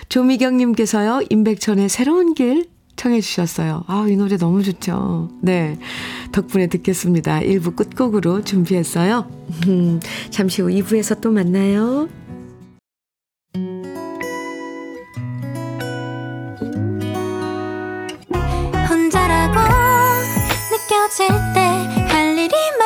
조미경님께서요, 0.09 1.23
임백천의 1.31 1.89
새로운 1.89 2.35
길 2.35 2.69
청해 2.97 3.21
주셨어요. 3.21 3.85
아, 3.87 4.07
이 4.09 4.17
노래 4.17 4.37
너무 4.37 4.63
좋죠. 4.63 5.31
네. 5.43 5.79
덕분에 6.33 6.69
듣겠습니다. 6.69 7.41
1부 7.41 7.77
끝곡으로 7.77 8.43
준비했어요. 8.43 9.29
잠시 10.31 10.63
후 10.63 10.69
2부에서 10.69 11.21
또 11.21 11.31
만나요. 11.31 12.09
느껴질 20.71 21.29
때 21.55 22.07
할 22.09 22.37
일이 22.39 22.55
많아 22.79 22.86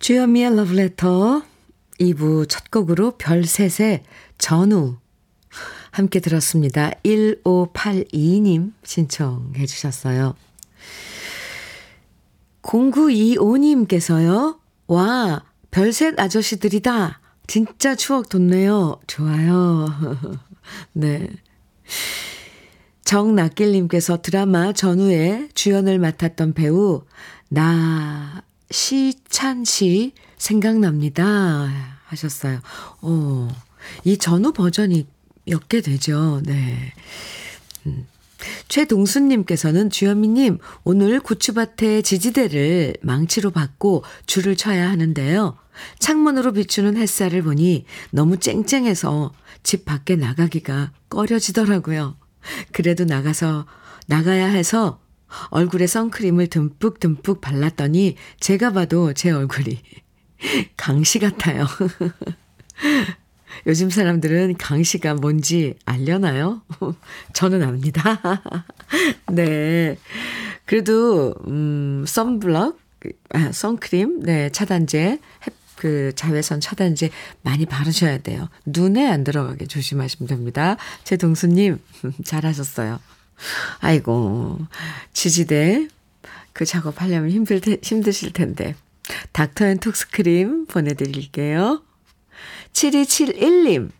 주현미의 0.00 0.56
러브레터 0.56 1.42
2부 2.00 2.48
첫 2.48 2.70
곡으로 2.70 3.18
별셋의 3.18 4.02
전우 4.38 4.96
함께 5.90 6.20
들었습니다. 6.20 6.92
1582님 7.04 8.72
신청해 8.82 9.66
주셨어요. 9.66 10.34
0925님께서요. 12.62 14.58
와, 14.86 15.44
별셋 15.70 16.18
아저씨들이다. 16.18 17.20
진짜 17.46 17.94
추억 17.94 18.30
돋네요. 18.30 18.98
좋아요. 19.06 19.86
네. 20.94 21.28
정낙길님께서 23.04 24.22
드라마 24.22 24.72
전후에 24.72 25.50
주연을 25.52 25.98
맡았던 25.98 26.54
배우 26.54 27.02
나 27.50 28.42
시찬 28.70 29.64
씨 29.64 30.12
생각납니다. 30.36 31.68
하셨어요. 32.06 32.60
어, 33.02 33.48
이 34.04 34.18
전후 34.18 34.52
버전이 34.52 35.06
몇개 35.46 35.80
되죠. 35.80 36.40
네. 36.44 36.92
음. 37.86 38.06
최동수님께서는 38.68 39.90
주현미님, 39.90 40.58
오늘 40.84 41.20
고추밭에 41.20 42.02
지지대를 42.02 42.94
망치로 43.02 43.50
받고 43.50 44.04
줄을 44.26 44.56
쳐야 44.56 44.88
하는데요. 44.90 45.58
창문으로 45.98 46.52
비추는 46.52 46.96
햇살을 46.96 47.42
보니 47.42 47.84
너무 48.10 48.38
쨍쨍해서 48.38 49.32
집 49.62 49.84
밖에 49.84 50.16
나가기가 50.16 50.92
꺼려지더라고요. 51.10 52.16
그래도 52.72 53.04
나가서, 53.04 53.66
나가야 54.06 54.46
해서 54.46 55.00
얼굴에 55.50 55.86
선크림을 55.86 56.48
듬뿍 56.48 57.00
듬뿍 57.00 57.40
발랐더니 57.40 58.16
제가 58.40 58.72
봐도 58.72 59.12
제 59.12 59.30
얼굴이 59.30 59.80
강시 60.76 61.18
같아요. 61.18 61.66
요즘 63.66 63.90
사람들은 63.90 64.56
강시가 64.58 65.14
뭔지 65.14 65.74
알려나요? 65.84 66.62
저는 67.34 67.62
압니다. 67.62 68.20
네. 69.32 69.98
그래도, 70.64 71.34
음, 71.46 72.04
선블럭, 72.06 72.78
아, 73.30 73.52
선크림, 73.52 74.22
네, 74.22 74.50
차단제, 74.50 75.18
그 75.76 76.12
자외선 76.14 76.60
차단제 76.60 77.10
많이 77.42 77.66
바르셔야 77.66 78.18
돼요. 78.18 78.48
눈에 78.66 79.06
안 79.08 79.24
들어가게 79.24 79.66
조심하시면 79.66 80.28
됩니다. 80.28 80.76
제 81.04 81.16
동수님, 81.16 81.80
잘하셨어요. 82.24 83.00
아이고, 83.78 84.58
지지대 85.12 85.88
그 86.52 86.64
작업하려면 86.64 87.30
힘들 87.30 87.60
테, 87.60 87.78
힘드실 87.82 88.32
텐데. 88.32 88.74
닥터 89.32 89.66
앤 89.66 89.78
톡스크림 89.78 90.66
보내드릴게요. 90.66 91.82
7271님. 92.72 93.90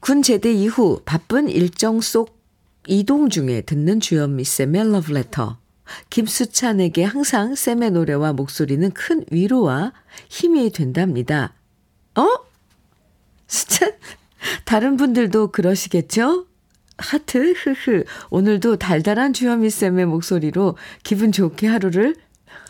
군 0.00 0.22
제대 0.22 0.52
이후 0.52 1.00
바쁜 1.04 1.48
일정 1.48 2.00
속 2.00 2.38
이동 2.86 3.30
중에 3.30 3.62
듣는 3.62 4.00
주현미 4.00 4.44
쌤의 4.44 4.92
러브레터. 4.92 5.58
김수찬에게 6.10 7.04
항상 7.04 7.54
쌤의 7.54 7.90
노래와 7.92 8.32
목소리는 8.32 8.90
큰 8.92 9.24
위로와 9.30 9.92
힘이 10.28 10.70
된답니다. 10.70 11.54
어? 12.16 12.26
수찬? 13.46 13.92
다른 14.64 14.96
분들도 14.96 15.52
그러시겠죠? 15.52 16.46
하트, 16.96 17.52
흐흐. 17.52 18.04
오늘도 18.30 18.76
달달한 18.76 19.32
주현미 19.32 19.70
쌤의 19.70 20.06
목소리로 20.06 20.76
기분 21.02 21.32
좋게 21.32 21.66
하루를 21.66 22.14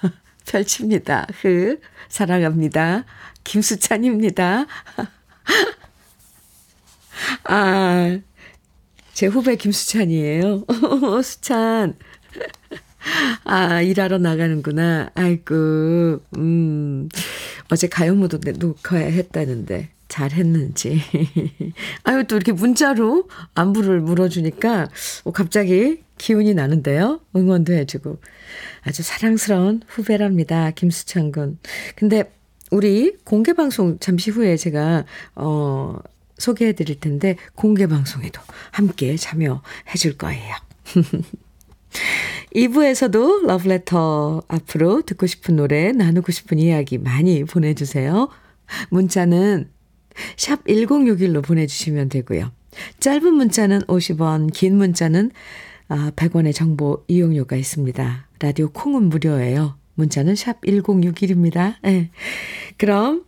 펼칩니다. 0.47 1.27
흐, 1.41 1.79
사랑합니다. 2.09 3.05
김수찬입니다. 3.45 4.67
아, 7.45 8.19
제 9.13 9.27
후배 9.27 9.57
김수찬이에요. 9.57 10.65
수찬. 11.23 11.97
아, 13.45 13.83
일하러 13.83 14.19
나가는구나. 14.19 15.11
아이고, 15.15 16.23
음, 16.39 17.09
어제 17.71 17.89
가요 17.89 18.15
무도 18.15 18.39
녹화했다는데, 18.39 19.91
잘 20.15 20.31
했는지. 20.31 21.01
아유, 22.05 22.23
또 22.29 22.37
이렇게 22.37 22.53
문자로 22.53 23.29
안부를 23.57 24.01
물어주니까, 24.01 24.89
어, 25.25 25.33
갑자기 25.33 26.05
기운이 26.19 26.55
나는데요. 26.55 27.19
응원도 27.35 27.73
해주고. 27.73 28.21
아주 28.83 29.03
사랑스러운 29.03 29.83
후배랍니다. 29.89 30.71
김수찬 30.71 31.33
군. 31.33 31.59
근데, 31.97 32.33
우리 32.71 33.17
공개방송 33.25 33.99
잠시 33.99 34.31
후에 34.31 34.57
제가, 34.57 35.05
어, 35.35 35.97
소개해 36.39 36.75
드릴 36.75 37.01
텐데, 37.01 37.35
공개방송에도 37.57 38.41
함께 38.71 39.17
참여해 39.17 39.97
줄 39.99 40.17
거예요. 40.17 40.55
2부에서도 42.55 43.47
러브레터 43.47 44.45
앞으로 44.47 45.03
듣고 45.03 45.27
싶은 45.27 45.57
노래, 45.57 45.91
나누고 45.91 46.31
싶은 46.31 46.61
이야기 46.61 46.99
많이 46.99 47.43
보내주세요. 47.43 48.29
문자는 48.91 49.74
샵 50.37 50.65
1061로 50.65 51.43
보내주시면 51.43 52.09
되고요. 52.09 52.53
짧은 53.01 53.33
문자는 53.35 53.83
50원, 53.83 54.53
긴 54.53 54.77
문자는 54.77 55.31
100원의 55.89 56.49
아, 56.49 56.53
정보 56.53 57.05
이용료가 57.09 57.57
있습니다. 57.57 58.29
라디오 58.41 58.71
콩은 58.71 59.05
무료예요. 59.05 59.77
문자는 59.95 60.35
샵 60.35 60.61
1061입니다. 60.63 61.77
네. 61.83 62.11
그럼 62.77 63.25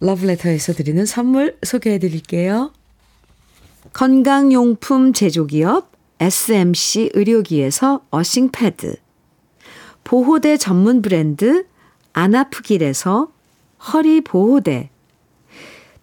러브레터에서 0.00 0.72
드리는 0.72 1.04
선물 1.06 1.56
소개해 1.62 1.98
드릴게요. 1.98 2.72
건강용품 3.92 5.12
제조기업 5.12 5.92
SMC 6.20 7.10
의료기에서 7.14 8.04
어싱패드 8.10 8.96
보호대 10.04 10.56
전문 10.56 11.02
브랜드 11.02 11.66
안아프길에서 12.12 13.32
허리보호대 13.92 14.90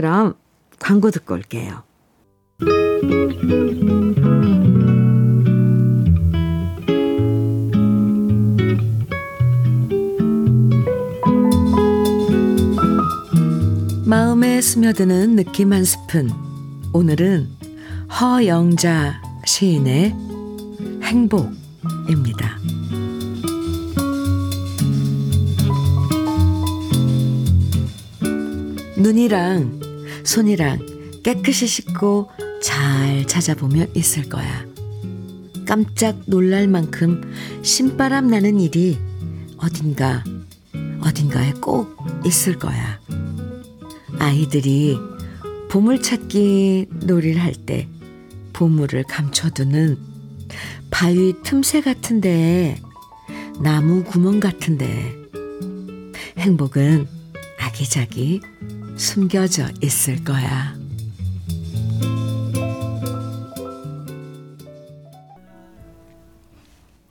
그럼 0.00 0.32
광고 0.78 1.10
듣고 1.10 1.34
올게요. 1.34 1.82
마음에 14.06 14.62
스며드는 14.62 15.36
느낌 15.36 15.74
한 15.74 15.84
스푼. 15.84 16.30
오늘은 16.94 17.50
허영자 18.18 19.20
시인의 19.44 20.16
행복입니다. 21.02 22.58
눈이랑 28.96 29.79
손이랑 30.24 31.20
깨끗이 31.22 31.66
씻고 31.66 32.30
잘 32.62 33.26
찾아보면 33.26 33.90
있을 33.94 34.28
거야. 34.28 34.64
깜짝 35.66 36.20
놀랄 36.26 36.66
만큼 36.66 37.32
신바람 37.62 38.28
나는 38.28 38.58
일이 38.60 38.98
어딘가, 39.56 40.24
어딘가에 41.00 41.52
꼭 41.60 41.96
있을 42.24 42.58
거야. 42.58 43.00
아이들이 44.18 44.98
보물찾기 45.70 46.88
놀이를 47.04 47.40
할 47.40 47.54
때 47.54 47.88
보물을 48.52 49.04
감춰두는 49.04 49.96
바위 50.90 51.34
틈새 51.42 51.80
같은데, 51.80 52.78
나무 53.62 54.02
구멍 54.04 54.40
같은 54.40 54.76
데, 54.76 55.16
행복은 56.36 57.06
아기자기 57.58 58.40
숨겨져 59.00 59.66
있을 59.80 60.22
거야. 60.22 60.76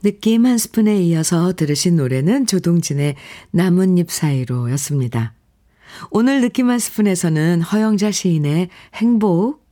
느낌 0.03 0.45
한 0.45 0.59
스푼에 0.59 1.01
이어서 1.01 1.51
들으신 1.53 1.95
노래는 1.95 2.45
조동진의 2.45 3.15
나뭇잎 3.49 4.11
사이로 4.11 4.69
였습니다. 4.73 5.33
오늘 6.11 6.41
느낌 6.41 6.69
한 6.69 6.77
스푼에서는 6.77 7.63
허영자 7.63 8.11
시인의 8.11 8.69
행복 8.93 9.67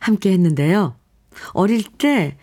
함께 0.00 0.32
했는데요. 0.32 0.96
어릴 1.52 1.84
때 1.84 2.38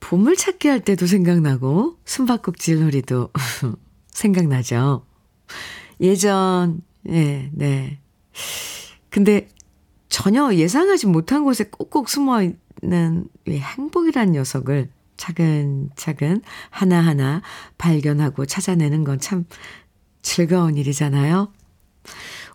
봄을 0.00 0.34
찾기 0.34 0.66
할 0.66 0.80
때도 0.80 1.06
생각나고 1.06 1.96
숨바꼭질 2.04 2.80
놀이도 2.80 3.30
생각나죠. 4.10 5.06
예전, 6.00 6.82
예, 7.08 7.48
네. 7.52 8.01
근데 9.10 9.48
전혀 10.08 10.52
예상하지 10.54 11.06
못한 11.06 11.44
곳에 11.44 11.64
꼭꼭 11.64 12.08
숨어 12.08 12.42
있는 12.42 13.28
이 13.46 13.58
행복이란 13.58 14.32
녀석을 14.32 14.90
차근차근 15.16 16.42
하나하나 16.70 17.42
발견하고 17.78 18.46
찾아내는 18.46 19.04
건 19.04 19.18
참 19.18 19.44
즐거운 20.22 20.76
일이잖아요. 20.76 21.52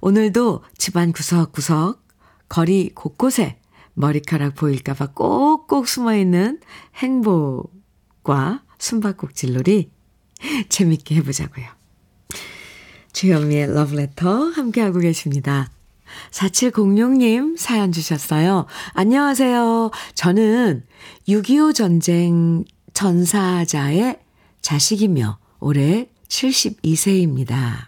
오늘도 0.01 0.63
집안 0.77 1.11
구석구석, 1.11 2.05
거리 2.49 2.89
곳곳에 2.93 3.59
머리카락 3.93 4.55
보일까봐 4.55 5.07
꼭꼭 5.07 5.87
숨어있는 5.87 6.61
행복과 6.95 8.63
숨바꼭질놀이 8.79 9.91
재밌게 10.69 11.15
해보자고요. 11.15 11.76
주현미의 13.17 13.73
러브레터 13.73 14.49
함께하고 14.51 14.99
계십니다. 14.99 15.71
4706님 16.29 17.57
사연 17.57 17.91
주셨어요. 17.91 18.67
안녕하세요. 18.93 19.89
저는 20.13 20.83
6.25 21.27 21.73
전쟁 21.73 22.63
전사자의 22.93 24.19
자식이며 24.61 25.39
올해 25.59 26.09
72세입니다. 26.27 27.87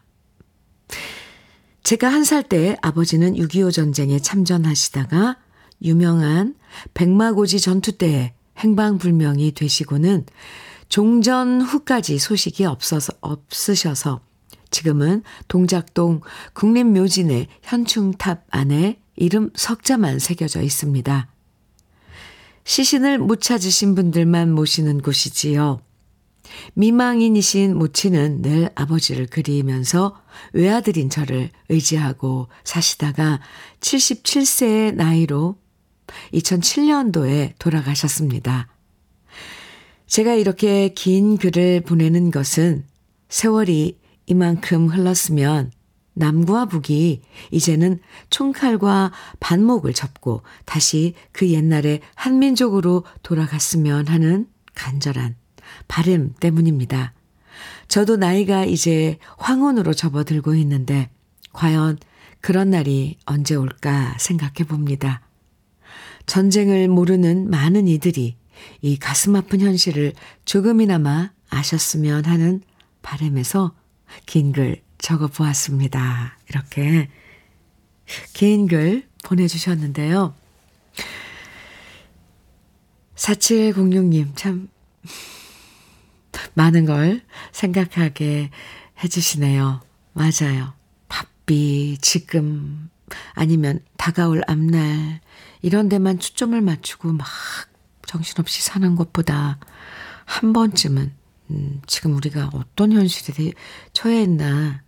제가 1.84 2.12
한 2.12 2.24
살 2.24 2.42
때 2.42 2.76
아버지는 2.82 3.36
6.25 3.36 3.72
전쟁에 3.72 4.18
참전하시다가 4.18 5.38
유명한 5.84 6.56
백마고지 6.96 7.60
전투 7.60 8.00
때에 8.00 8.34
행방불명이 8.58 9.52
되시고는 9.52 10.26
종전 10.90 11.62
후까지 11.62 12.18
소식이 12.18 12.66
없어서, 12.66 13.14
없으셔서 13.22 14.22
지금은 14.72 15.24
동작동 15.48 16.22
국립묘진의 16.54 17.48
현충탑 17.64 18.46
안에 18.50 19.00
이름 19.16 19.50
석자만 19.56 20.20
새겨져 20.20 20.62
있습니다. 20.62 21.30
시신을 22.64 23.18
못 23.18 23.42
찾으신 23.42 23.96
분들만 23.96 24.52
모시는 24.52 25.02
곳이지요. 25.02 25.82
미망인이신 26.74 27.78
모친은 27.78 28.42
늘 28.42 28.70
아버지를 28.76 29.28
그리면서 29.28 30.20
외아들인 30.54 31.10
저를 31.10 31.50
의지하고 31.70 32.48
사시다가 32.64 33.40
77세의 33.82 34.96
나이로 34.96 35.58
2007년도에 36.34 37.54
돌아가셨습니다. 37.60 38.68
제가 40.08 40.34
이렇게 40.34 40.90
긴 40.96 41.38
글을 41.38 41.82
보내는 41.82 42.32
것은 42.32 42.86
세월이 43.30 43.99
이만큼 44.30 44.88
흘렀으면 44.88 45.72
남과 46.14 46.66
북이 46.66 47.22
이제는 47.52 48.00
총칼과 48.30 49.12
반목을 49.40 49.94
접고 49.94 50.44
다시 50.66 51.16
그 51.32 51.50
옛날의 51.50 52.02
한민족으로 52.16 53.06
돌아갔으면 53.24 54.08
하는 54.08 54.48
간절한 54.76 55.36
바램 55.88 56.34
때문입니다. 56.40 57.14
저도 57.88 58.18
나이가 58.18 58.66
이제 58.66 59.18
황혼으로 59.38 59.94
접어들고 59.94 60.56
있는데 60.56 61.10
과연 61.52 61.98
그런 62.40 62.70
날이 62.70 63.18
언제 63.26 63.56
올까 63.56 64.16
생각해 64.20 64.68
봅니다. 64.68 65.22
전쟁을 66.26 66.88
모르는 66.88 67.50
많은 67.50 67.88
이들이 67.88 68.38
이 68.82 69.00
가슴 69.00 69.36
아픈 69.36 69.62
현실을 69.62 70.14
조금이나마 70.46 71.32
아셨으면 71.50 72.26
하는 72.26 72.62
바램에서 73.02 73.74
긴 74.26 74.52
글 74.52 74.82
적어 74.98 75.28
보았습니다. 75.28 76.38
이렇게 76.50 77.10
긴 78.34 78.68
글 78.68 79.08
보내주셨는데요. 79.24 80.34
4706님, 83.16 84.36
참, 84.36 84.70
많은 86.54 86.86
걸 86.86 87.22
생각하게 87.52 88.50
해주시네요. 89.04 89.82
맞아요. 90.14 90.74
바삐, 91.10 91.98
지금, 92.02 92.90
아니면 93.34 93.80
다가올 93.98 94.42
앞날, 94.48 95.20
이런 95.62 95.90
데만 95.90 96.20
초점을 96.20 96.60
맞추고 96.62 97.12
막 97.14 97.28
정신없이 98.06 98.62
사는 98.62 98.96
것보다 98.96 99.60
한 100.26 100.54
번쯤은, 100.54 101.14
음, 101.52 101.82
지금 101.88 102.16
우리가 102.16 102.52
어떤 102.54 102.92
현실에 102.92 103.54
처해 103.94 104.24
있나, 104.24 104.84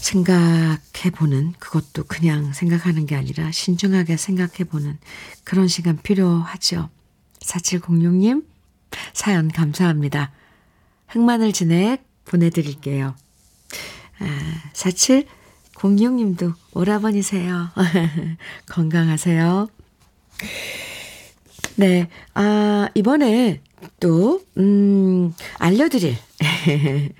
생각해 0.00 1.10
보는, 1.14 1.54
그것도 1.58 2.04
그냥 2.04 2.52
생각하는 2.52 3.06
게 3.06 3.16
아니라 3.16 3.50
신중하게 3.50 4.16
생각해 4.16 4.64
보는 4.70 4.98
그런 5.44 5.68
시간 5.68 6.00
필요하죠. 6.00 6.90
4706님, 7.40 8.46
사연 9.12 9.48
감사합니다. 9.48 10.32
흑마늘 11.08 11.52
진액 11.52 12.04
보내드릴게요. 12.24 13.14
아, 14.18 14.62
4706님도 14.72 16.54
오라버니세요. 16.72 17.70
건강하세요. 18.70 19.68
네, 21.76 22.08
아, 22.34 22.88
이번에 22.94 23.60
또, 24.00 24.40
음, 24.56 25.34
알려드릴, 25.58 26.16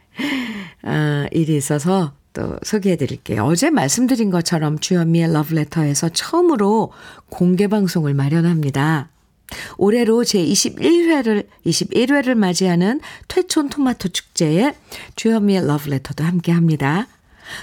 아, 0.83 1.27
일이 1.31 1.57
있어서 1.57 2.15
또 2.33 2.59
소개해 2.63 2.97
드릴게요. 2.97 3.45
어제 3.45 3.71
말씀드린 3.71 4.31
것처럼 4.31 4.79
주현미의 4.79 5.33
러브레터에서 5.33 6.11
처음으로 6.11 6.93
공개 7.29 7.67
방송을 7.67 8.15
마련합니다. 8.15 9.11
올해로 9.79 10.23
제21회를, 10.23 11.47
21회를 11.67 12.35
맞이하는 12.35 13.01
퇴촌 13.29 13.69
토마토 13.69 14.09
축제에 14.09 14.75
주현미의 15.17 15.67
러브레터도 15.67 16.25
함께 16.25 16.53
합니다. 16.53 17.07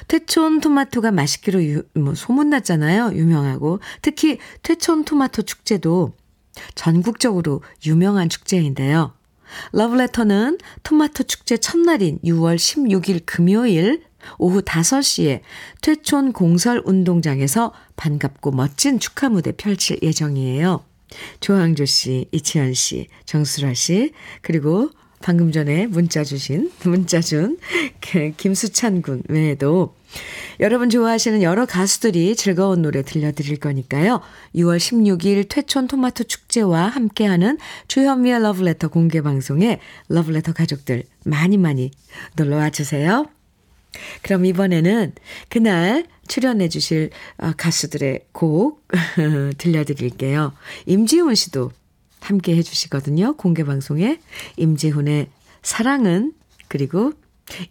퇴촌 0.08 0.62
토마토가 0.62 1.12
맛있기로 1.12 1.64
유, 1.66 1.84
뭐 1.94 2.16
소문났잖아요. 2.16 3.12
유명하고. 3.14 3.80
특히 4.02 4.38
퇴촌 4.62 5.04
토마토 5.04 5.42
축제도 5.42 6.14
전국적으로 6.76 7.62
유명한 7.86 8.30
축제인데요. 8.30 9.14
러브레터는 9.72 10.58
토마토 10.84 11.24
축제 11.24 11.58
첫날인 11.58 12.20
6월 12.24 12.56
16일 12.56 13.22
금요일 13.26 14.04
오후 14.38 14.62
5시에 14.62 15.42
퇴촌 15.82 16.34
공설 16.34 16.82
운동장에서 16.86 17.74
반갑고 17.96 18.52
멋진 18.52 19.00
축하 19.00 19.30
무대 19.30 19.52
펼칠 19.52 20.00
예정이에요. 20.02 20.84
조항조 21.40 21.86
씨, 21.86 22.28
이치현 22.32 22.74
씨, 22.74 23.08
정수라 23.26 23.74
씨, 23.76 24.14
그리고 24.42 24.90
방금 25.22 25.52
전에 25.52 25.88
문자 25.88 26.24
주신, 26.24 26.72
문자 26.84 27.22
준 27.22 27.58
김수찬 28.38 29.02
군 29.02 29.24
외에도 29.30 29.96
여러분 30.60 30.90
좋아하시는 30.90 31.42
여러 31.42 31.66
가수들이 31.66 32.36
즐거운 32.36 32.82
노래 32.82 33.02
들려드릴 33.02 33.58
거니까요. 33.58 34.22
6월 34.56 34.78
16일 34.78 35.50
퇴촌 35.50 35.88
토마토 35.88 36.26
축제와 36.26 36.88
함께하는 36.88 37.58
주현미의 37.88 38.42
러브레터 38.42 38.90
공개 38.90 39.22
방송에 39.22 39.80
러브레터 40.10 40.54
가족들 40.54 41.04
많이 41.26 41.58
많이 41.58 41.92
놀러와 42.36 42.70
주세요. 42.70 43.26
그럼 44.22 44.46
이번에는 44.46 45.14
그날 45.50 46.06
출연해 46.28 46.70
주실 46.70 47.10
어, 47.38 47.52
가수들의 47.56 48.28
곡 48.32 48.88
들려드릴게요. 49.58 50.54
임지훈 50.86 51.36
씨도 51.36 51.72
함께 52.22 52.56
해주시거든요. 52.56 53.36
공개방송에. 53.36 54.20
임지훈의 54.58 55.28
사랑은 55.62 56.34
그리고 56.68 57.14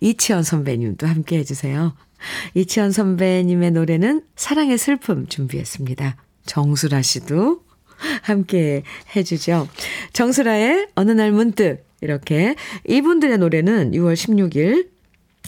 이치현 0.00 0.42
선배님도 0.42 1.06
함께 1.06 1.38
해주세요. 1.38 1.94
이치현 2.54 2.92
선배님의 2.92 3.73
노래는 3.73 4.23
사랑의 4.37 4.79
슬픔 4.79 5.27
준비했습니다. 5.27 6.16
정수라 6.46 7.02
씨도 7.02 7.62
함께 8.23 8.83
해주죠. 9.14 9.68
정수라의 10.12 10.88
어느 10.94 11.12
날 11.12 11.33
문득 11.33 11.85
이렇게 12.00 12.56
이분들의 12.88 13.38
노래는 13.38 13.92
6월 13.92 14.14
16일 14.14 14.88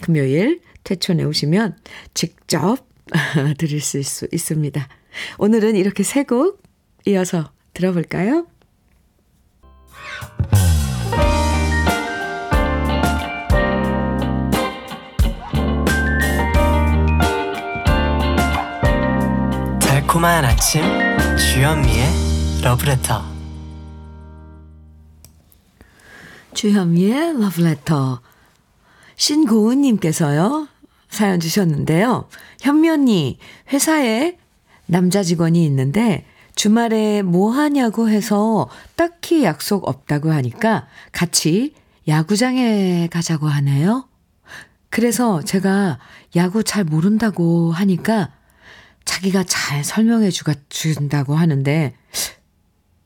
금요일 0.01 0.61
퇴촌에 0.83 1.23
오시면 1.23 1.77
직접 2.13 2.77
들을 3.57 3.79
수 3.81 3.99
있습니다. 4.31 4.87
오늘은 5.37 5.75
이렇게 5.75 6.03
세 6.03 6.23
곡 6.23 6.61
이어서 7.07 7.51
들어볼까요? 7.73 8.47
달콤한 20.25 20.43
아침 20.43 20.81
주현미의 21.37 22.07
러브레터 22.63 23.23
주현미의 26.55 27.39
러브레터 27.39 28.21
신고은님께서요 29.17 30.67
사연 31.09 31.39
주셨는데요. 31.39 32.27
현미 32.61 32.89
언니, 32.89 33.37
회사에 33.71 34.37
남자 34.87 35.21
직원이 35.21 35.63
있는데 35.65 36.25
주말에 36.55 37.21
뭐 37.21 37.51
하냐고 37.51 38.09
해서 38.09 38.67
딱히 38.95 39.43
약속 39.43 39.87
없다고 39.87 40.31
하니까 40.31 40.87
같이 41.11 41.75
야구장에 42.07 43.09
가자고 43.11 43.47
하네요. 43.47 44.09
그래서 44.89 45.43
제가 45.43 45.99
야구 46.35 46.63
잘 46.63 46.83
모른다고 46.83 47.71
하니까 47.71 48.34
자기가 49.05 49.43
잘 49.43 49.83
설명해 49.83 50.29
주가 50.31 50.53
준다고 50.69 51.35
하는데 51.35 51.95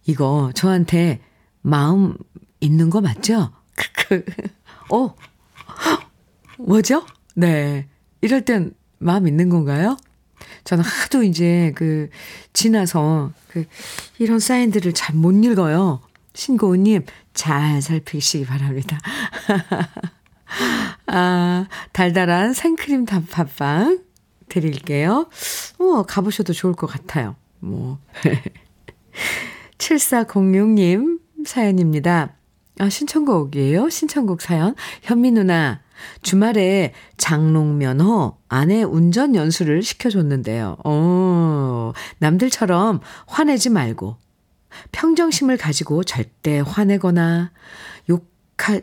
이거 0.06 0.52
저한테 0.56 1.22
마음 1.62 2.18
있는 2.60 2.90
거 2.90 3.02
맞죠? 3.02 3.52
크크. 3.76 4.26
어. 4.92 5.14
뭐죠? 6.58 7.06
네. 7.36 7.88
이럴 8.22 8.44
땐 8.44 8.74
마음 8.98 9.28
있는 9.28 9.50
건가요? 9.50 9.98
저는 10.64 10.84
하도 10.84 11.24
이제 11.24 11.72
그 11.76 12.10
지나서 12.54 13.32
그 13.48 13.66
이런 14.18 14.40
사인들을 14.40 14.94
잘 14.94 15.16
못 15.16 15.32
읽어요. 15.44 16.02
신고은님 16.34 17.06
잘 17.34 17.82
살피시기 17.82 18.46
바랍니다. 18.46 18.98
아, 21.08 21.68
달달한 21.92 22.54
생크림 22.54 23.06
단팥빵 23.06 24.00
드릴게요. 24.50 25.30
어, 25.78 26.04
가보셔도 26.04 26.54
좋을 26.54 26.74
것 26.74 26.88
같아요. 26.88 27.36
뭐. 27.60 28.00
7406님 29.78 31.20
사연입니다. 31.46 32.36
아, 32.80 32.90
신청곡이에요? 32.90 33.90
신청곡 33.90 34.42
사연. 34.42 34.76
현미 35.04 35.32
누나, 35.32 35.82
주말에 36.22 36.94
장롱면허 37.18 38.38
아내 38.48 38.84
운전 38.84 39.36
연수를 39.36 39.84
시켜줬는데요. 39.84 40.78
어, 40.86 41.94
남들처럼 42.20 43.02
화내지 43.28 43.70
말고 43.70 44.16
평정심을 44.92 45.58
가지고 45.58 46.04
절대 46.04 46.62
화내거나 46.66 47.52
욕하, 48.10 48.80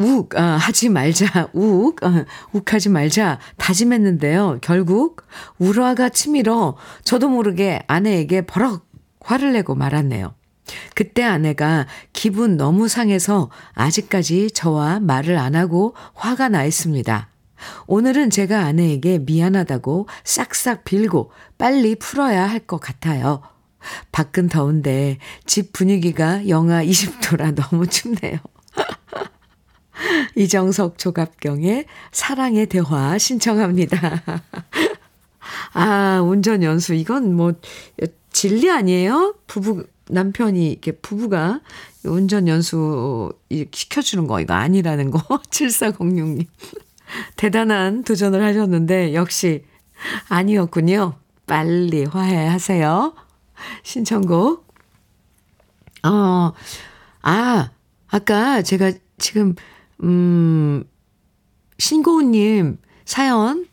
욱, 0.00 0.34
아, 0.36 0.56
하지 0.56 0.88
말자, 0.88 1.50
욱, 1.52 2.02
아, 2.02 2.24
욱하지 2.52 2.88
말자 2.88 3.38
다짐했는데요. 3.58 4.58
결국 4.62 5.22
울화가 5.58 6.08
치밀어 6.08 6.76
저도 7.04 7.28
모르게 7.28 7.82
아내에게 7.86 8.42
버럭 8.42 8.86
화를 9.20 9.52
내고 9.52 9.74
말았네요. 9.74 10.34
그때 10.94 11.22
아내가 11.22 11.86
기분 12.12 12.56
너무 12.56 12.88
상해서 12.88 13.50
아직까지 13.74 14.52
저와 14.52 15.00
말을 15.00 15.36
안 15.36 15.54
하고 15.54 15.94
화가 16.14 16.48
나 16.48 16.64
있습니다. 16.64 17.28
오늘은 17.86 18.30
제가 18.30 18.60
아내에게 18.64 19.18
미안하다고 19.18 20.08
싹싹 20.24 20.84
빌고 20.84 21.30
빨리 21.58 21.94
풀어야 21.96 22.48
할 22.48 22.60
것 22.66 22.78
같아요. 22.80 23.42
밖은 24.12 24.48
더운데 24.48 25.18
집 25.44 25.72
분위기가 25.72 26.48
영하 26.48 26.82
20도라 26.84 27.54
너무 27.54 27.86
춥네요. 27.86 28.38
이정석 30.36 30.98
조갑경의 30.98 31.86
사랑의 32.12 32.66
대화 32.66 33.18
신청합니다. 33.18 34.22
아, 35.72 36.20
운전 36.22 36.62
연수. 36.62 36.94
이건 36.94 37.34
뭐, 37.34 37.52
진리 38.32 38.70
아니에요? 38.70 39.34
부부, 39.46 39.86
남편이 40.08 40.70
이렇게 40.70 40.92
부부가 40.92 41.60
운전 42.04 42.48
연수 42.48 43.32
시켜주는 43.50 44.26
거 44.26 44.40
이거 44.40 44.54
아니라는 44.54 45.10
거. 45.10 45.18
7406님. 45.50 46.46
대단한 47.36 48.04
도전을 48.04 48.42
하셨는데, 48.42 49.14
역시 49.14 49.64
아니었군요. 50.28 51.14
빨리 51.46 52.04
화해하세요. 52.04 53.14
신청곡. 53.82 54.66
어, 56.04 56.52
아, 57.22 57.70
아까 58.08 58.62
제가 58.62 58.92
지금, 59.18 59.54
음, 60.02 60.84
신고은님 61.78 62.78
사연, 63.04 63.66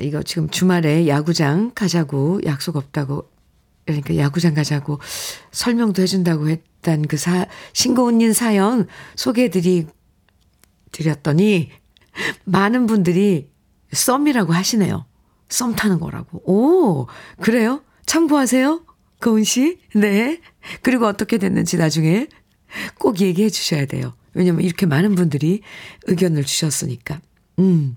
이거 0.00 0.22
지금 0.22 0.48
주말에 0.48 1.06
야구장 1.06 1.72
가자고 1.74 2.40
약속 2.44 2.76
없다고, 2.76 3.30
그러니까 3.86 4.16
야구장 4.16 4.54
가자고 4.54 4.98
설명도 5.52 6.02
해준다고 6.02 6.48
했던 6.48 7.02
그 7.02 7.16
사, 7.16 7.46
신고은님 7.72 8.32
사연 8.32 8.86
소개해드리, 9.16 9.86
드렸더니, 10.92 11.70
많은 12.44 12.86
분들이 12.86 13.50
썸이라고 13.92 14.52
하시네요. 14.52 15.06
썸 15.48 15.74
타는 15.74 16.00
거라고. 16.00 16.42
오, 16.50 17.06
그래요? 17.40 17.82
참고하세요. 18.06 18.84
고은 19.20 19.44
씨. 19.44 19.78
네. 19.94 20.40
그리고 20.82 21.06
어떻게 21.06 21.38
됐는지 21.38 21.76
나중에 21.76 22.28
꼭 22.98 23.20
얘기해 23.20 23.50
주셔야 23.50 23.86
돼요. 23.86 24.14
왜냐면 24.34 24.62
이렇게 24.62 24.86
많은 24.86 25.14
분들이 25.14 25.60
의견을 26.04 26.44
주셨으니까. 26.44 27.20
음. 27.58 27.96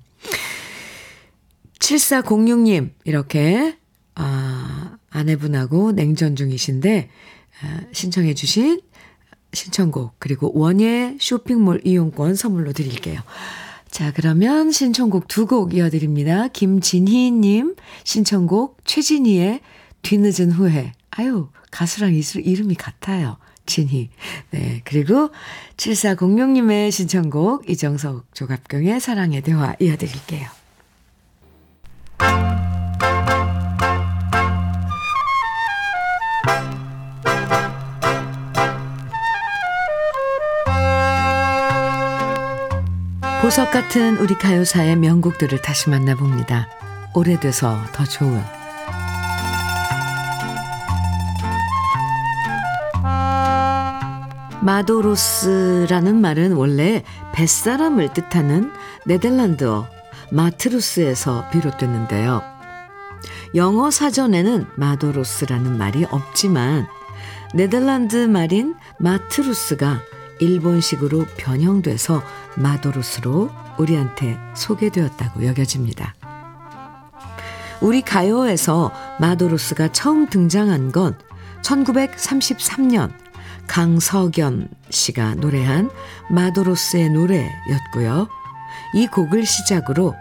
7406님, 1.79 2.91
이렇게, 3.05 3.77
아, 4.15 4.97
아내분하고 5.09 5.91
냉전 5.91 6.35
중이신데, 6.35 7.09
아, 7.61 7.81
신청해 7.91 8.33
주신 8.33 8.81
신청곡, 9.53 10.15
그리고 10.19 10.51
원예 10.53 11.17
쇼핑몰 11.19 11.81
이용권 11.83 12.35
선물로 12.35 12.73
드릴게요. 12.73 13.21
자, 13.89 14.11
그러면 14.13 14.71
신청곡 14.71 15.27
두 15.27 15.45
곡 15.47 15.73
이어드립니다. 15.73 16.49
김진희님 16.49 17.75
신청곡 18.03 18.79
최진희의 18.85 19.61
뒤늦은 20.01 20.51
후회. 20.51 20.91
아유, 21.09 21.49
가수랑 21.71 22.13
이름이 22.13 22.75
같아요. 22.75 23.37
진희. 23.67 24.09
네. 24.49 24.81
그리고 24.83 25.29
7406님의 25.77 26.91
신청곡 26.91 27.69
이정석 27.69 28.33
조갑경의 28.33 28.99
사랑의 28.99 29.41
대화 29.41 29.75
이어드릴게요. 29.79 30.47
보석 43.41 43.71
같은 43.71 44.17
우리 44.17 44.33
가요사의 44.33 44.97
명곡들을 44.97 45.61
다시 45.61 45.89
만나봅니다. 45.89 46.67
오래돼서 47.13 47.79
더 47.93 48.03
좋은 48.03 48.56
마도로스라는 54.67 56.19
말은 56.19 56.51
원래 56.51 57.01
뱃사람을 57.33 58.13
뜻하는 58.13 58.69
네덜란드어 59.05 59.87
마트루스에서 60.29 61.49
비롯됐는데요. 61.51 62.41
영어 63.55 63.89
사전에는 63.89 64.65
마도로스라는 64.75 65.77
말이 65.77 66.03
없지만 66.03 66.85
네덜란드 67.55 68.17
말인 68.17 68.75
마트루스가 68.99 70.01
일본식으로 70.39 71.27
변형돼서 71.37 72.21
마도로스로 72.57 73.49
우리한테 73.77 74.37
소개되었다고 74.53 75.45
여겨집니다. 75.45 76.13
우리 77.79 78.01
가요에서 78.01 78.91
마도로스가 79.21 79.93
처음 79.93 80.27
등장한 80.27 80.91
건 80.91 81.17
1933년 81.61 83.26
강석연 83.67 84.69
씨가 84.89 85.35
노래한 85.35 85.89
마도로스의 86.29 87.09
노래였고요. 87.09 88.27
이 88.95 89.07
곡을 89.07 89.45
시작으로 89.45 90.15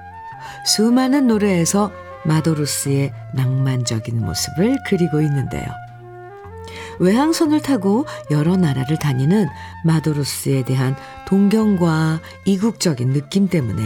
수많은 0.64 1.26
노래에서 1.26 1.90
마도로스의 2.24 3.12
낭만적인 3.34 4.20
모습을 4.24 4.76
그리고 4.86 5.20
있는데요. 5.20 5.66
외항선을 6.98 7.62
타고 7.62 8.06
여러 8.30 8.56
나라를 8.56 8.98
다니는 8.98 9.48
마도로스에 9.84 10.64
대한 10.64 10.96
동경과 11.26 12.20
이국적인 12.44 13.12
느낌 13.12 13.48
때문에 13.48 13.82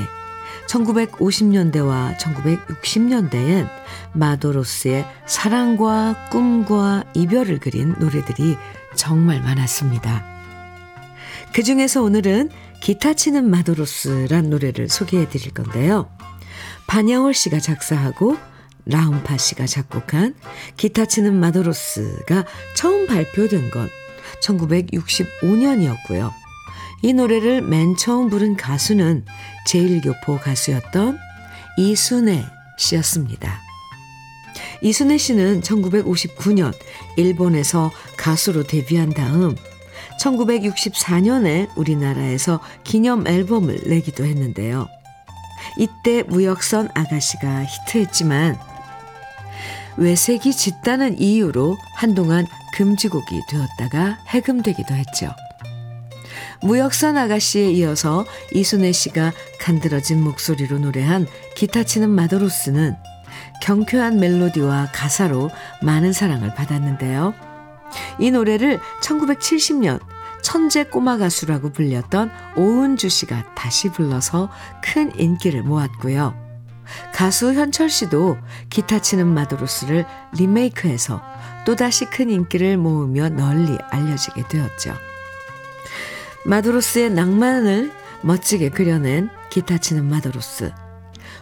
1950년대와 0.69 2.17
1960년대엔 2.17 3.69
마도로스의 4.13 5.05
사랑과 5.27 6.15
꿈과 6.31 7.05
이별을 7.15 7.59
그린 7.59 7.95
노래들이 7.99 8.57
정말 9.01 9.41
많았습니다. 9.41 10.23
그 11.55 11.63
중에서 11.63 12.03
오늘은 12.03 12.51
기타 12.83 13.15
치는 13.15 13.49
마도로스란 13.49 14.51
노래를 14.51 14.91
소개해 14.91 15.27
드릴 15.31 15.55
건데요. 15.55 16.15
반야월 16.87 17.33
씨가 17.33 17.61
작사하고 17.61 18.37
라움파 18.85 19.39
씨가 19.39 19.65
작곡한 19.65 20.35
기타 20.77 21.07
치는 21.07 21.35
마도로스가 21.35 22.45
처음 22.77 23.07
발표된 23.07 23.71
건 23.71 23.89
1965년이었고요. 24.43 26.31
이 27.03 27.15
노래를 27.15 27.63
맨 27.63 27.97
처음 27.97 28.29
부른 28.29 28.59
가수는 28.59 29.25
제일교포 29.67 30.41
가수였던 30.41 31.19
이순애 31.79 32.45
씨였습니다. 32.77 33.70
이순애 34.83 35.19
씨는 35.19 35.61
1959년 35.63 36.73
일본에서 37.17 37.91
가수로 38.17 38.65
데뷔한 38.65 39.11
다음 39.11 39.57
1964년에 40.21 41.69
우리나라에서 41.77 42.61
기념 42.85 43.27
앨범을 43.27 43.81
내기도 43.87 44.25
했는데요. 44.25 44.89
이때 45.79 46.23
무역선 46.23 46.91
아가씨가 46.95 47.65
히트했지만 47.65 48.59
외색이 49.97 50.53
짙다는 50.53 51.21
이유로 51.21 51.77
한동안 51.95 52.47
금지곡이 52.75 53.43
되었다가 53.49 54.19
해금되기도 54.29 54.95
했죠. 54.95 55.31
무역선 56.63 57.17
아가씨에 57.17 57.71
이어서 57.73 58.27
이순애 58.53 58.93
씨가 58.93 59.33
간드러진 59.61 60.23
목소리로 60.23 60.79
노래한 60.79 61.27
기타 61.55 61.85
치는 61.85 62.11
마도로스는 62.11 62.97
경쾌한 63.63 64.19
멜로디와 64.19 64.89
가사로 64.93 65.51
많은 65.83 66.13
사랑을 66.13 66.55
받았는데요. 66.55 67.35
이 68.19 68.31
노래를 68.31 68.81
1970년 69.03 70.01
천재 70.43 70.85
꼬마 70.85 71.19
가수라고 71.19 71.71
불렸던 71.71 72.31
오은주 72.57 73.09
씨가 73.09 73.55
다시 73.55 73.91
불러서 73.91 74.51
큰 74.83 75.13
인기를 75.19 75.63
모았고요. 75.63 76.35
가수 77.15 77.53
현철 77.53 77.89
씨도 77.89 78.39
기타 78.69 79.01
치는 79.01 79.27
마도로스를 79.29 80.07
리메이크해서 80.37 81.23
또다시 81.65 82.07
큰 82.07 82.31
인기를 82.31 82.79
모으며 82.79 83.29
널리 83.29 83.79
알려지게 83.91 84.49
되었죠. 84.49 84.95
마도로스의 86.47 87.11
낭만을 87.11 87.93
멋지게 88.23 88.71
그려낸 88.71 89.29
기타 89.51 89.79
치는 89.79 90.05
마도로스. 90.09 90.73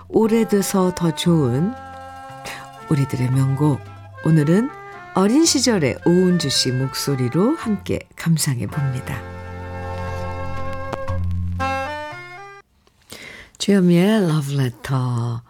오래돼서 0.09 0.94
더 0.94 1.14
좋은 1.14 1.72
우리들의 2.91 3.30
명곡. 3.30 3.80
오늘은 4.24 4.70
어린 5.14 5.45
시절의 5.45 5.99
오은주 6.07 6.49
씨 6.49 6.72
목소리로 6.72 7.57
함께 7.57 8.01
감상해 8.16 8.66
봅니다. 8.66 9.20
주현미의 13.59 14.28
러브레터. 14.28 15.43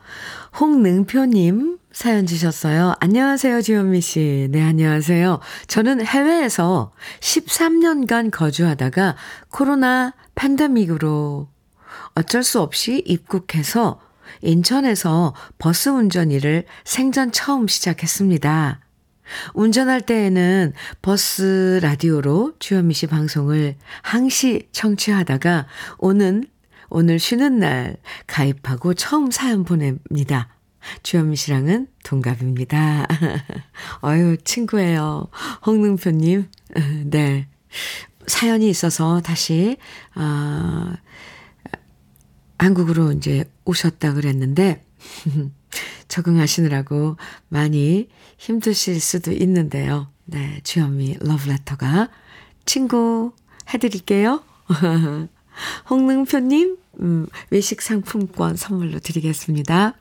홍능표님 0.59 1.79
사연 1.93 2.27
주셨어요. 2.27 2.95
안녕하세요, 3.01 3.61
주현미 3.63 4.01
씨. 4.01 4.49
네, 4.51 4.63
안녕하세요. 4.63 5.41
저는 5.67 6.05
해외에서 6.05 6.93
13년간 7.21 8.31
거주하다가 8.31 9.17
코로나 9.51 10.15
팬데믹으로 10.35 11.49
어쩔 12.15 12.43
수 12.43 12.61
없이 12.61 13.03
입국해서 13.07 14.01
인천에서 14.43 15.35
버스 15.59 15.89
운전 15.89 16.31
일을 16.31 16.65
생전 16.85 17.33
처음 17.33 17.69
시작했습니다. 17.69 18.81
운전할 19.55 20.01
때에는 20.03 20.73
버스 21.03 21.81
라디오로 21.83 22.55
주현미 22.59 22.95
씨 22.95 23.07
방송을 23.07 23.77
항시 24.03 24.69
청취하다가 24.73 25.67
오는 25.99 26.45
오늘 26.91 27.19
쉬는 27.19 27.59
날 27.59 27.97
가입하고 28.27 28.95
처음 28.95 29.31
사연 29.31 29.65
보냅니다. 29.65 30.49
주현미 31.03 31.37
씨랑은 31.37 31.89
동갑입니다. 32.05 33.07
어유 34.05 34.39
친구예요. 34.45 35.29
홍능표님. 35.67 36.49
네. 37.05 37.49
사연이 38.27 38.69
있어서 38.69 39.21
다시, 39.21 39.77
아, 40.15 40.97
한국으로 42.59 43.13
이제 43.13 43.45
오셨다 43.65 44.15
그랬는데, 44.15 44.85
적응하시느라고 46.09 47.17
많이 47.49 48.09
힘드실 48.39 49.01
수도 49.01 49.33
있는데요. 49.33 50.09
네. 50.25 50.61
주현미 50.63 51.19
러브레터가 51.21 52.11
친구 52.65 53.33
해드릴게요. 53.73 54.43
홍능표님, 55.91 56.77
음, 57.01 57.27
외식 57.51 57.81
상품권 57.81 58.57
선물로 58.57 58.99
드리겠습니다. 59.01 59.95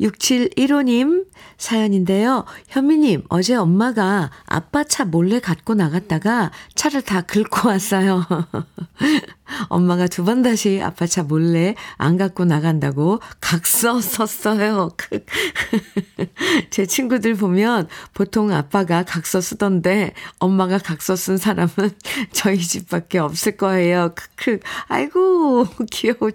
6715님 0.00 1.26
사연인데요. 1.56 2.44
현미님, 2.68 3.24
어제 3.28 3.54
엄마가 3.54 4.30
아빠 4.46 4.84
차 4.84 5.04
몰래 5.04 5.40
갖고 5.40 5.74
나갔다가 5.74 6.50
차를 6.74 7.02
다 7.02 7.22
긁고 7.22 7.68
왔어요. 7.68 8.26
엄마가 9.68 10.06
두 10.08 10.24
번 10.24 10.42
다시 10.42 10.80
아빠 10.82 11.06
차 11.06 11.22
몰래 11.22 11.74
안 11.98 12.16
갖고 12.16 12.44
나간다고 12.46 13.20
각서 13.40 14.00
썼어요. 14.00 14.90
제 16.70 16.86
친구들 16.86 17.34
보면 17.34 17.88
보통 18.14 18.52
아빠가 18.52 19.02
각서 19.02 19.40
쓰던데 19.42 20.14
엄마가 20.38 20.78
각서 20.78 21.14
쓴 21.14 21.36
사람은 21.36 21.68
저희 22.32 22.58
집밖에 22.58 23.18
없을 23.18 23.56
거예요. 23.56 24.14
크크. 24.14 24.60
아이고, 24.88 25.66
귀여워. 25.90 26.30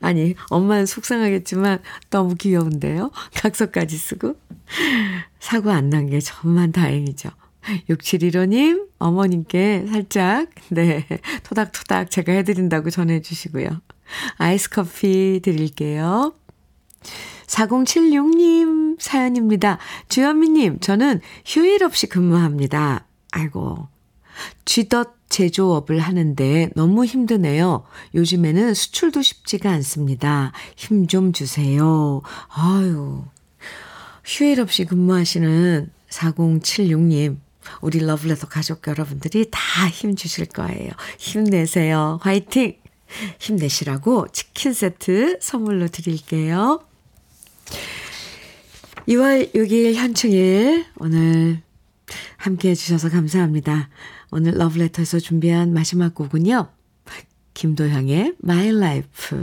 아니, 0.00 0.34
엄마는 0.50 0.86
속상하겠지만 0.86 1.80
너무 2.10 2.34
귀여운데요? 2.34 3.10
각서까지 3.34 3.96
쓰고. 3.96 4.36
사고 5.40 5.70
안 5.70 5.90
난 5.90 6.06
게 6.10 6.20
정말 6.20 6.72
다행이죠. 6.72 7.30
6715님, 7.90 8.88
어머님께 8.98 9.86
살짝, 9.88 10.48
네, 10.70 11.06
토닥토닥 11.44 12.10
제가 12.10 12.32
해드린다고 12.32 12.90
전해주시고요. 12.90 13.68
아이스 14.38 14.70
커피 14.70 15.40
드릴게요. 15.42 16.34
4076님 17.46 19.00
사연입니다. 19.00 19.78
주현미님, 20.08 20.80
저는 20.80 21.20
휴일 21.44 21.82
없이 21.84 22.06
근무합니다. 22.08 23.06
아이고, 23.32 23.88
쥐덫 24.64 25.15
제조업을 25.28 25.98
하는데 26.00 26.70
너무 26.74 27.04
힘드네요. 27.04 27.84
요즘에는 28.14 28.74
수출도 28.74 29.22
쉽지가 29.22 29.70
않습니다. 29.72 30.52
힘 30.76 31.06
좀 31.06 31.32
주세요. 31.32 32.22
아유. 32.48 33.24
휴일 34.24 34.60
없이 34.60 34.84
근무하시는 34.84 35.90
4076님, 36.10 37.38
우리 37.80 37.98
러블레터 38.00 38.48
가족 38.48 38.86
여러분들이 38.86 39.46
다 39.50 39.90
힘 39.90 40.16
주실 40.16 40.46
거예요. 40.46 40.90
힘내세요. 41.18 42.18
화이팅! 42.22 42.76
힘내시라고 43.38 44.26
치킨 44.32 44.72
세트 44.72 45.38
선물로 45.40 45.88
드릴게요. 45.88 46.80
2월 49.08 49.54
6일 49.54 49.94
현충일 49.94 50.86
오늘 50.96 51.62
함께 52.36 52.70
해주셔서 52.70 53.10
감사합니다. 53.10 53.88
오늘 54.30 54.54
러브레터에서 54.54 55.18
준비한 55.18 55.72
마지막 55.72 56.14
곡은요. 56.14 56.68
김도향의 57.54 58.34
My 58.44 58.68
Life 58.68 59.38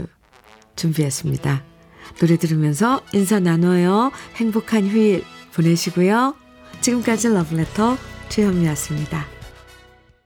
준비했습니다. 0.76 1.64
노래 2.20 2.36
들으면서 2.36 3.02
인사 3.12 3.40
나눠요. 3.40 4.12
행복한 4.36 4.86
휴일 4.86 5.24
보내시고요. 5.52 6.34
지금까지 6.80 7.28
러브레터 7.28 7.96
주현미였습니다. 8.28 9.33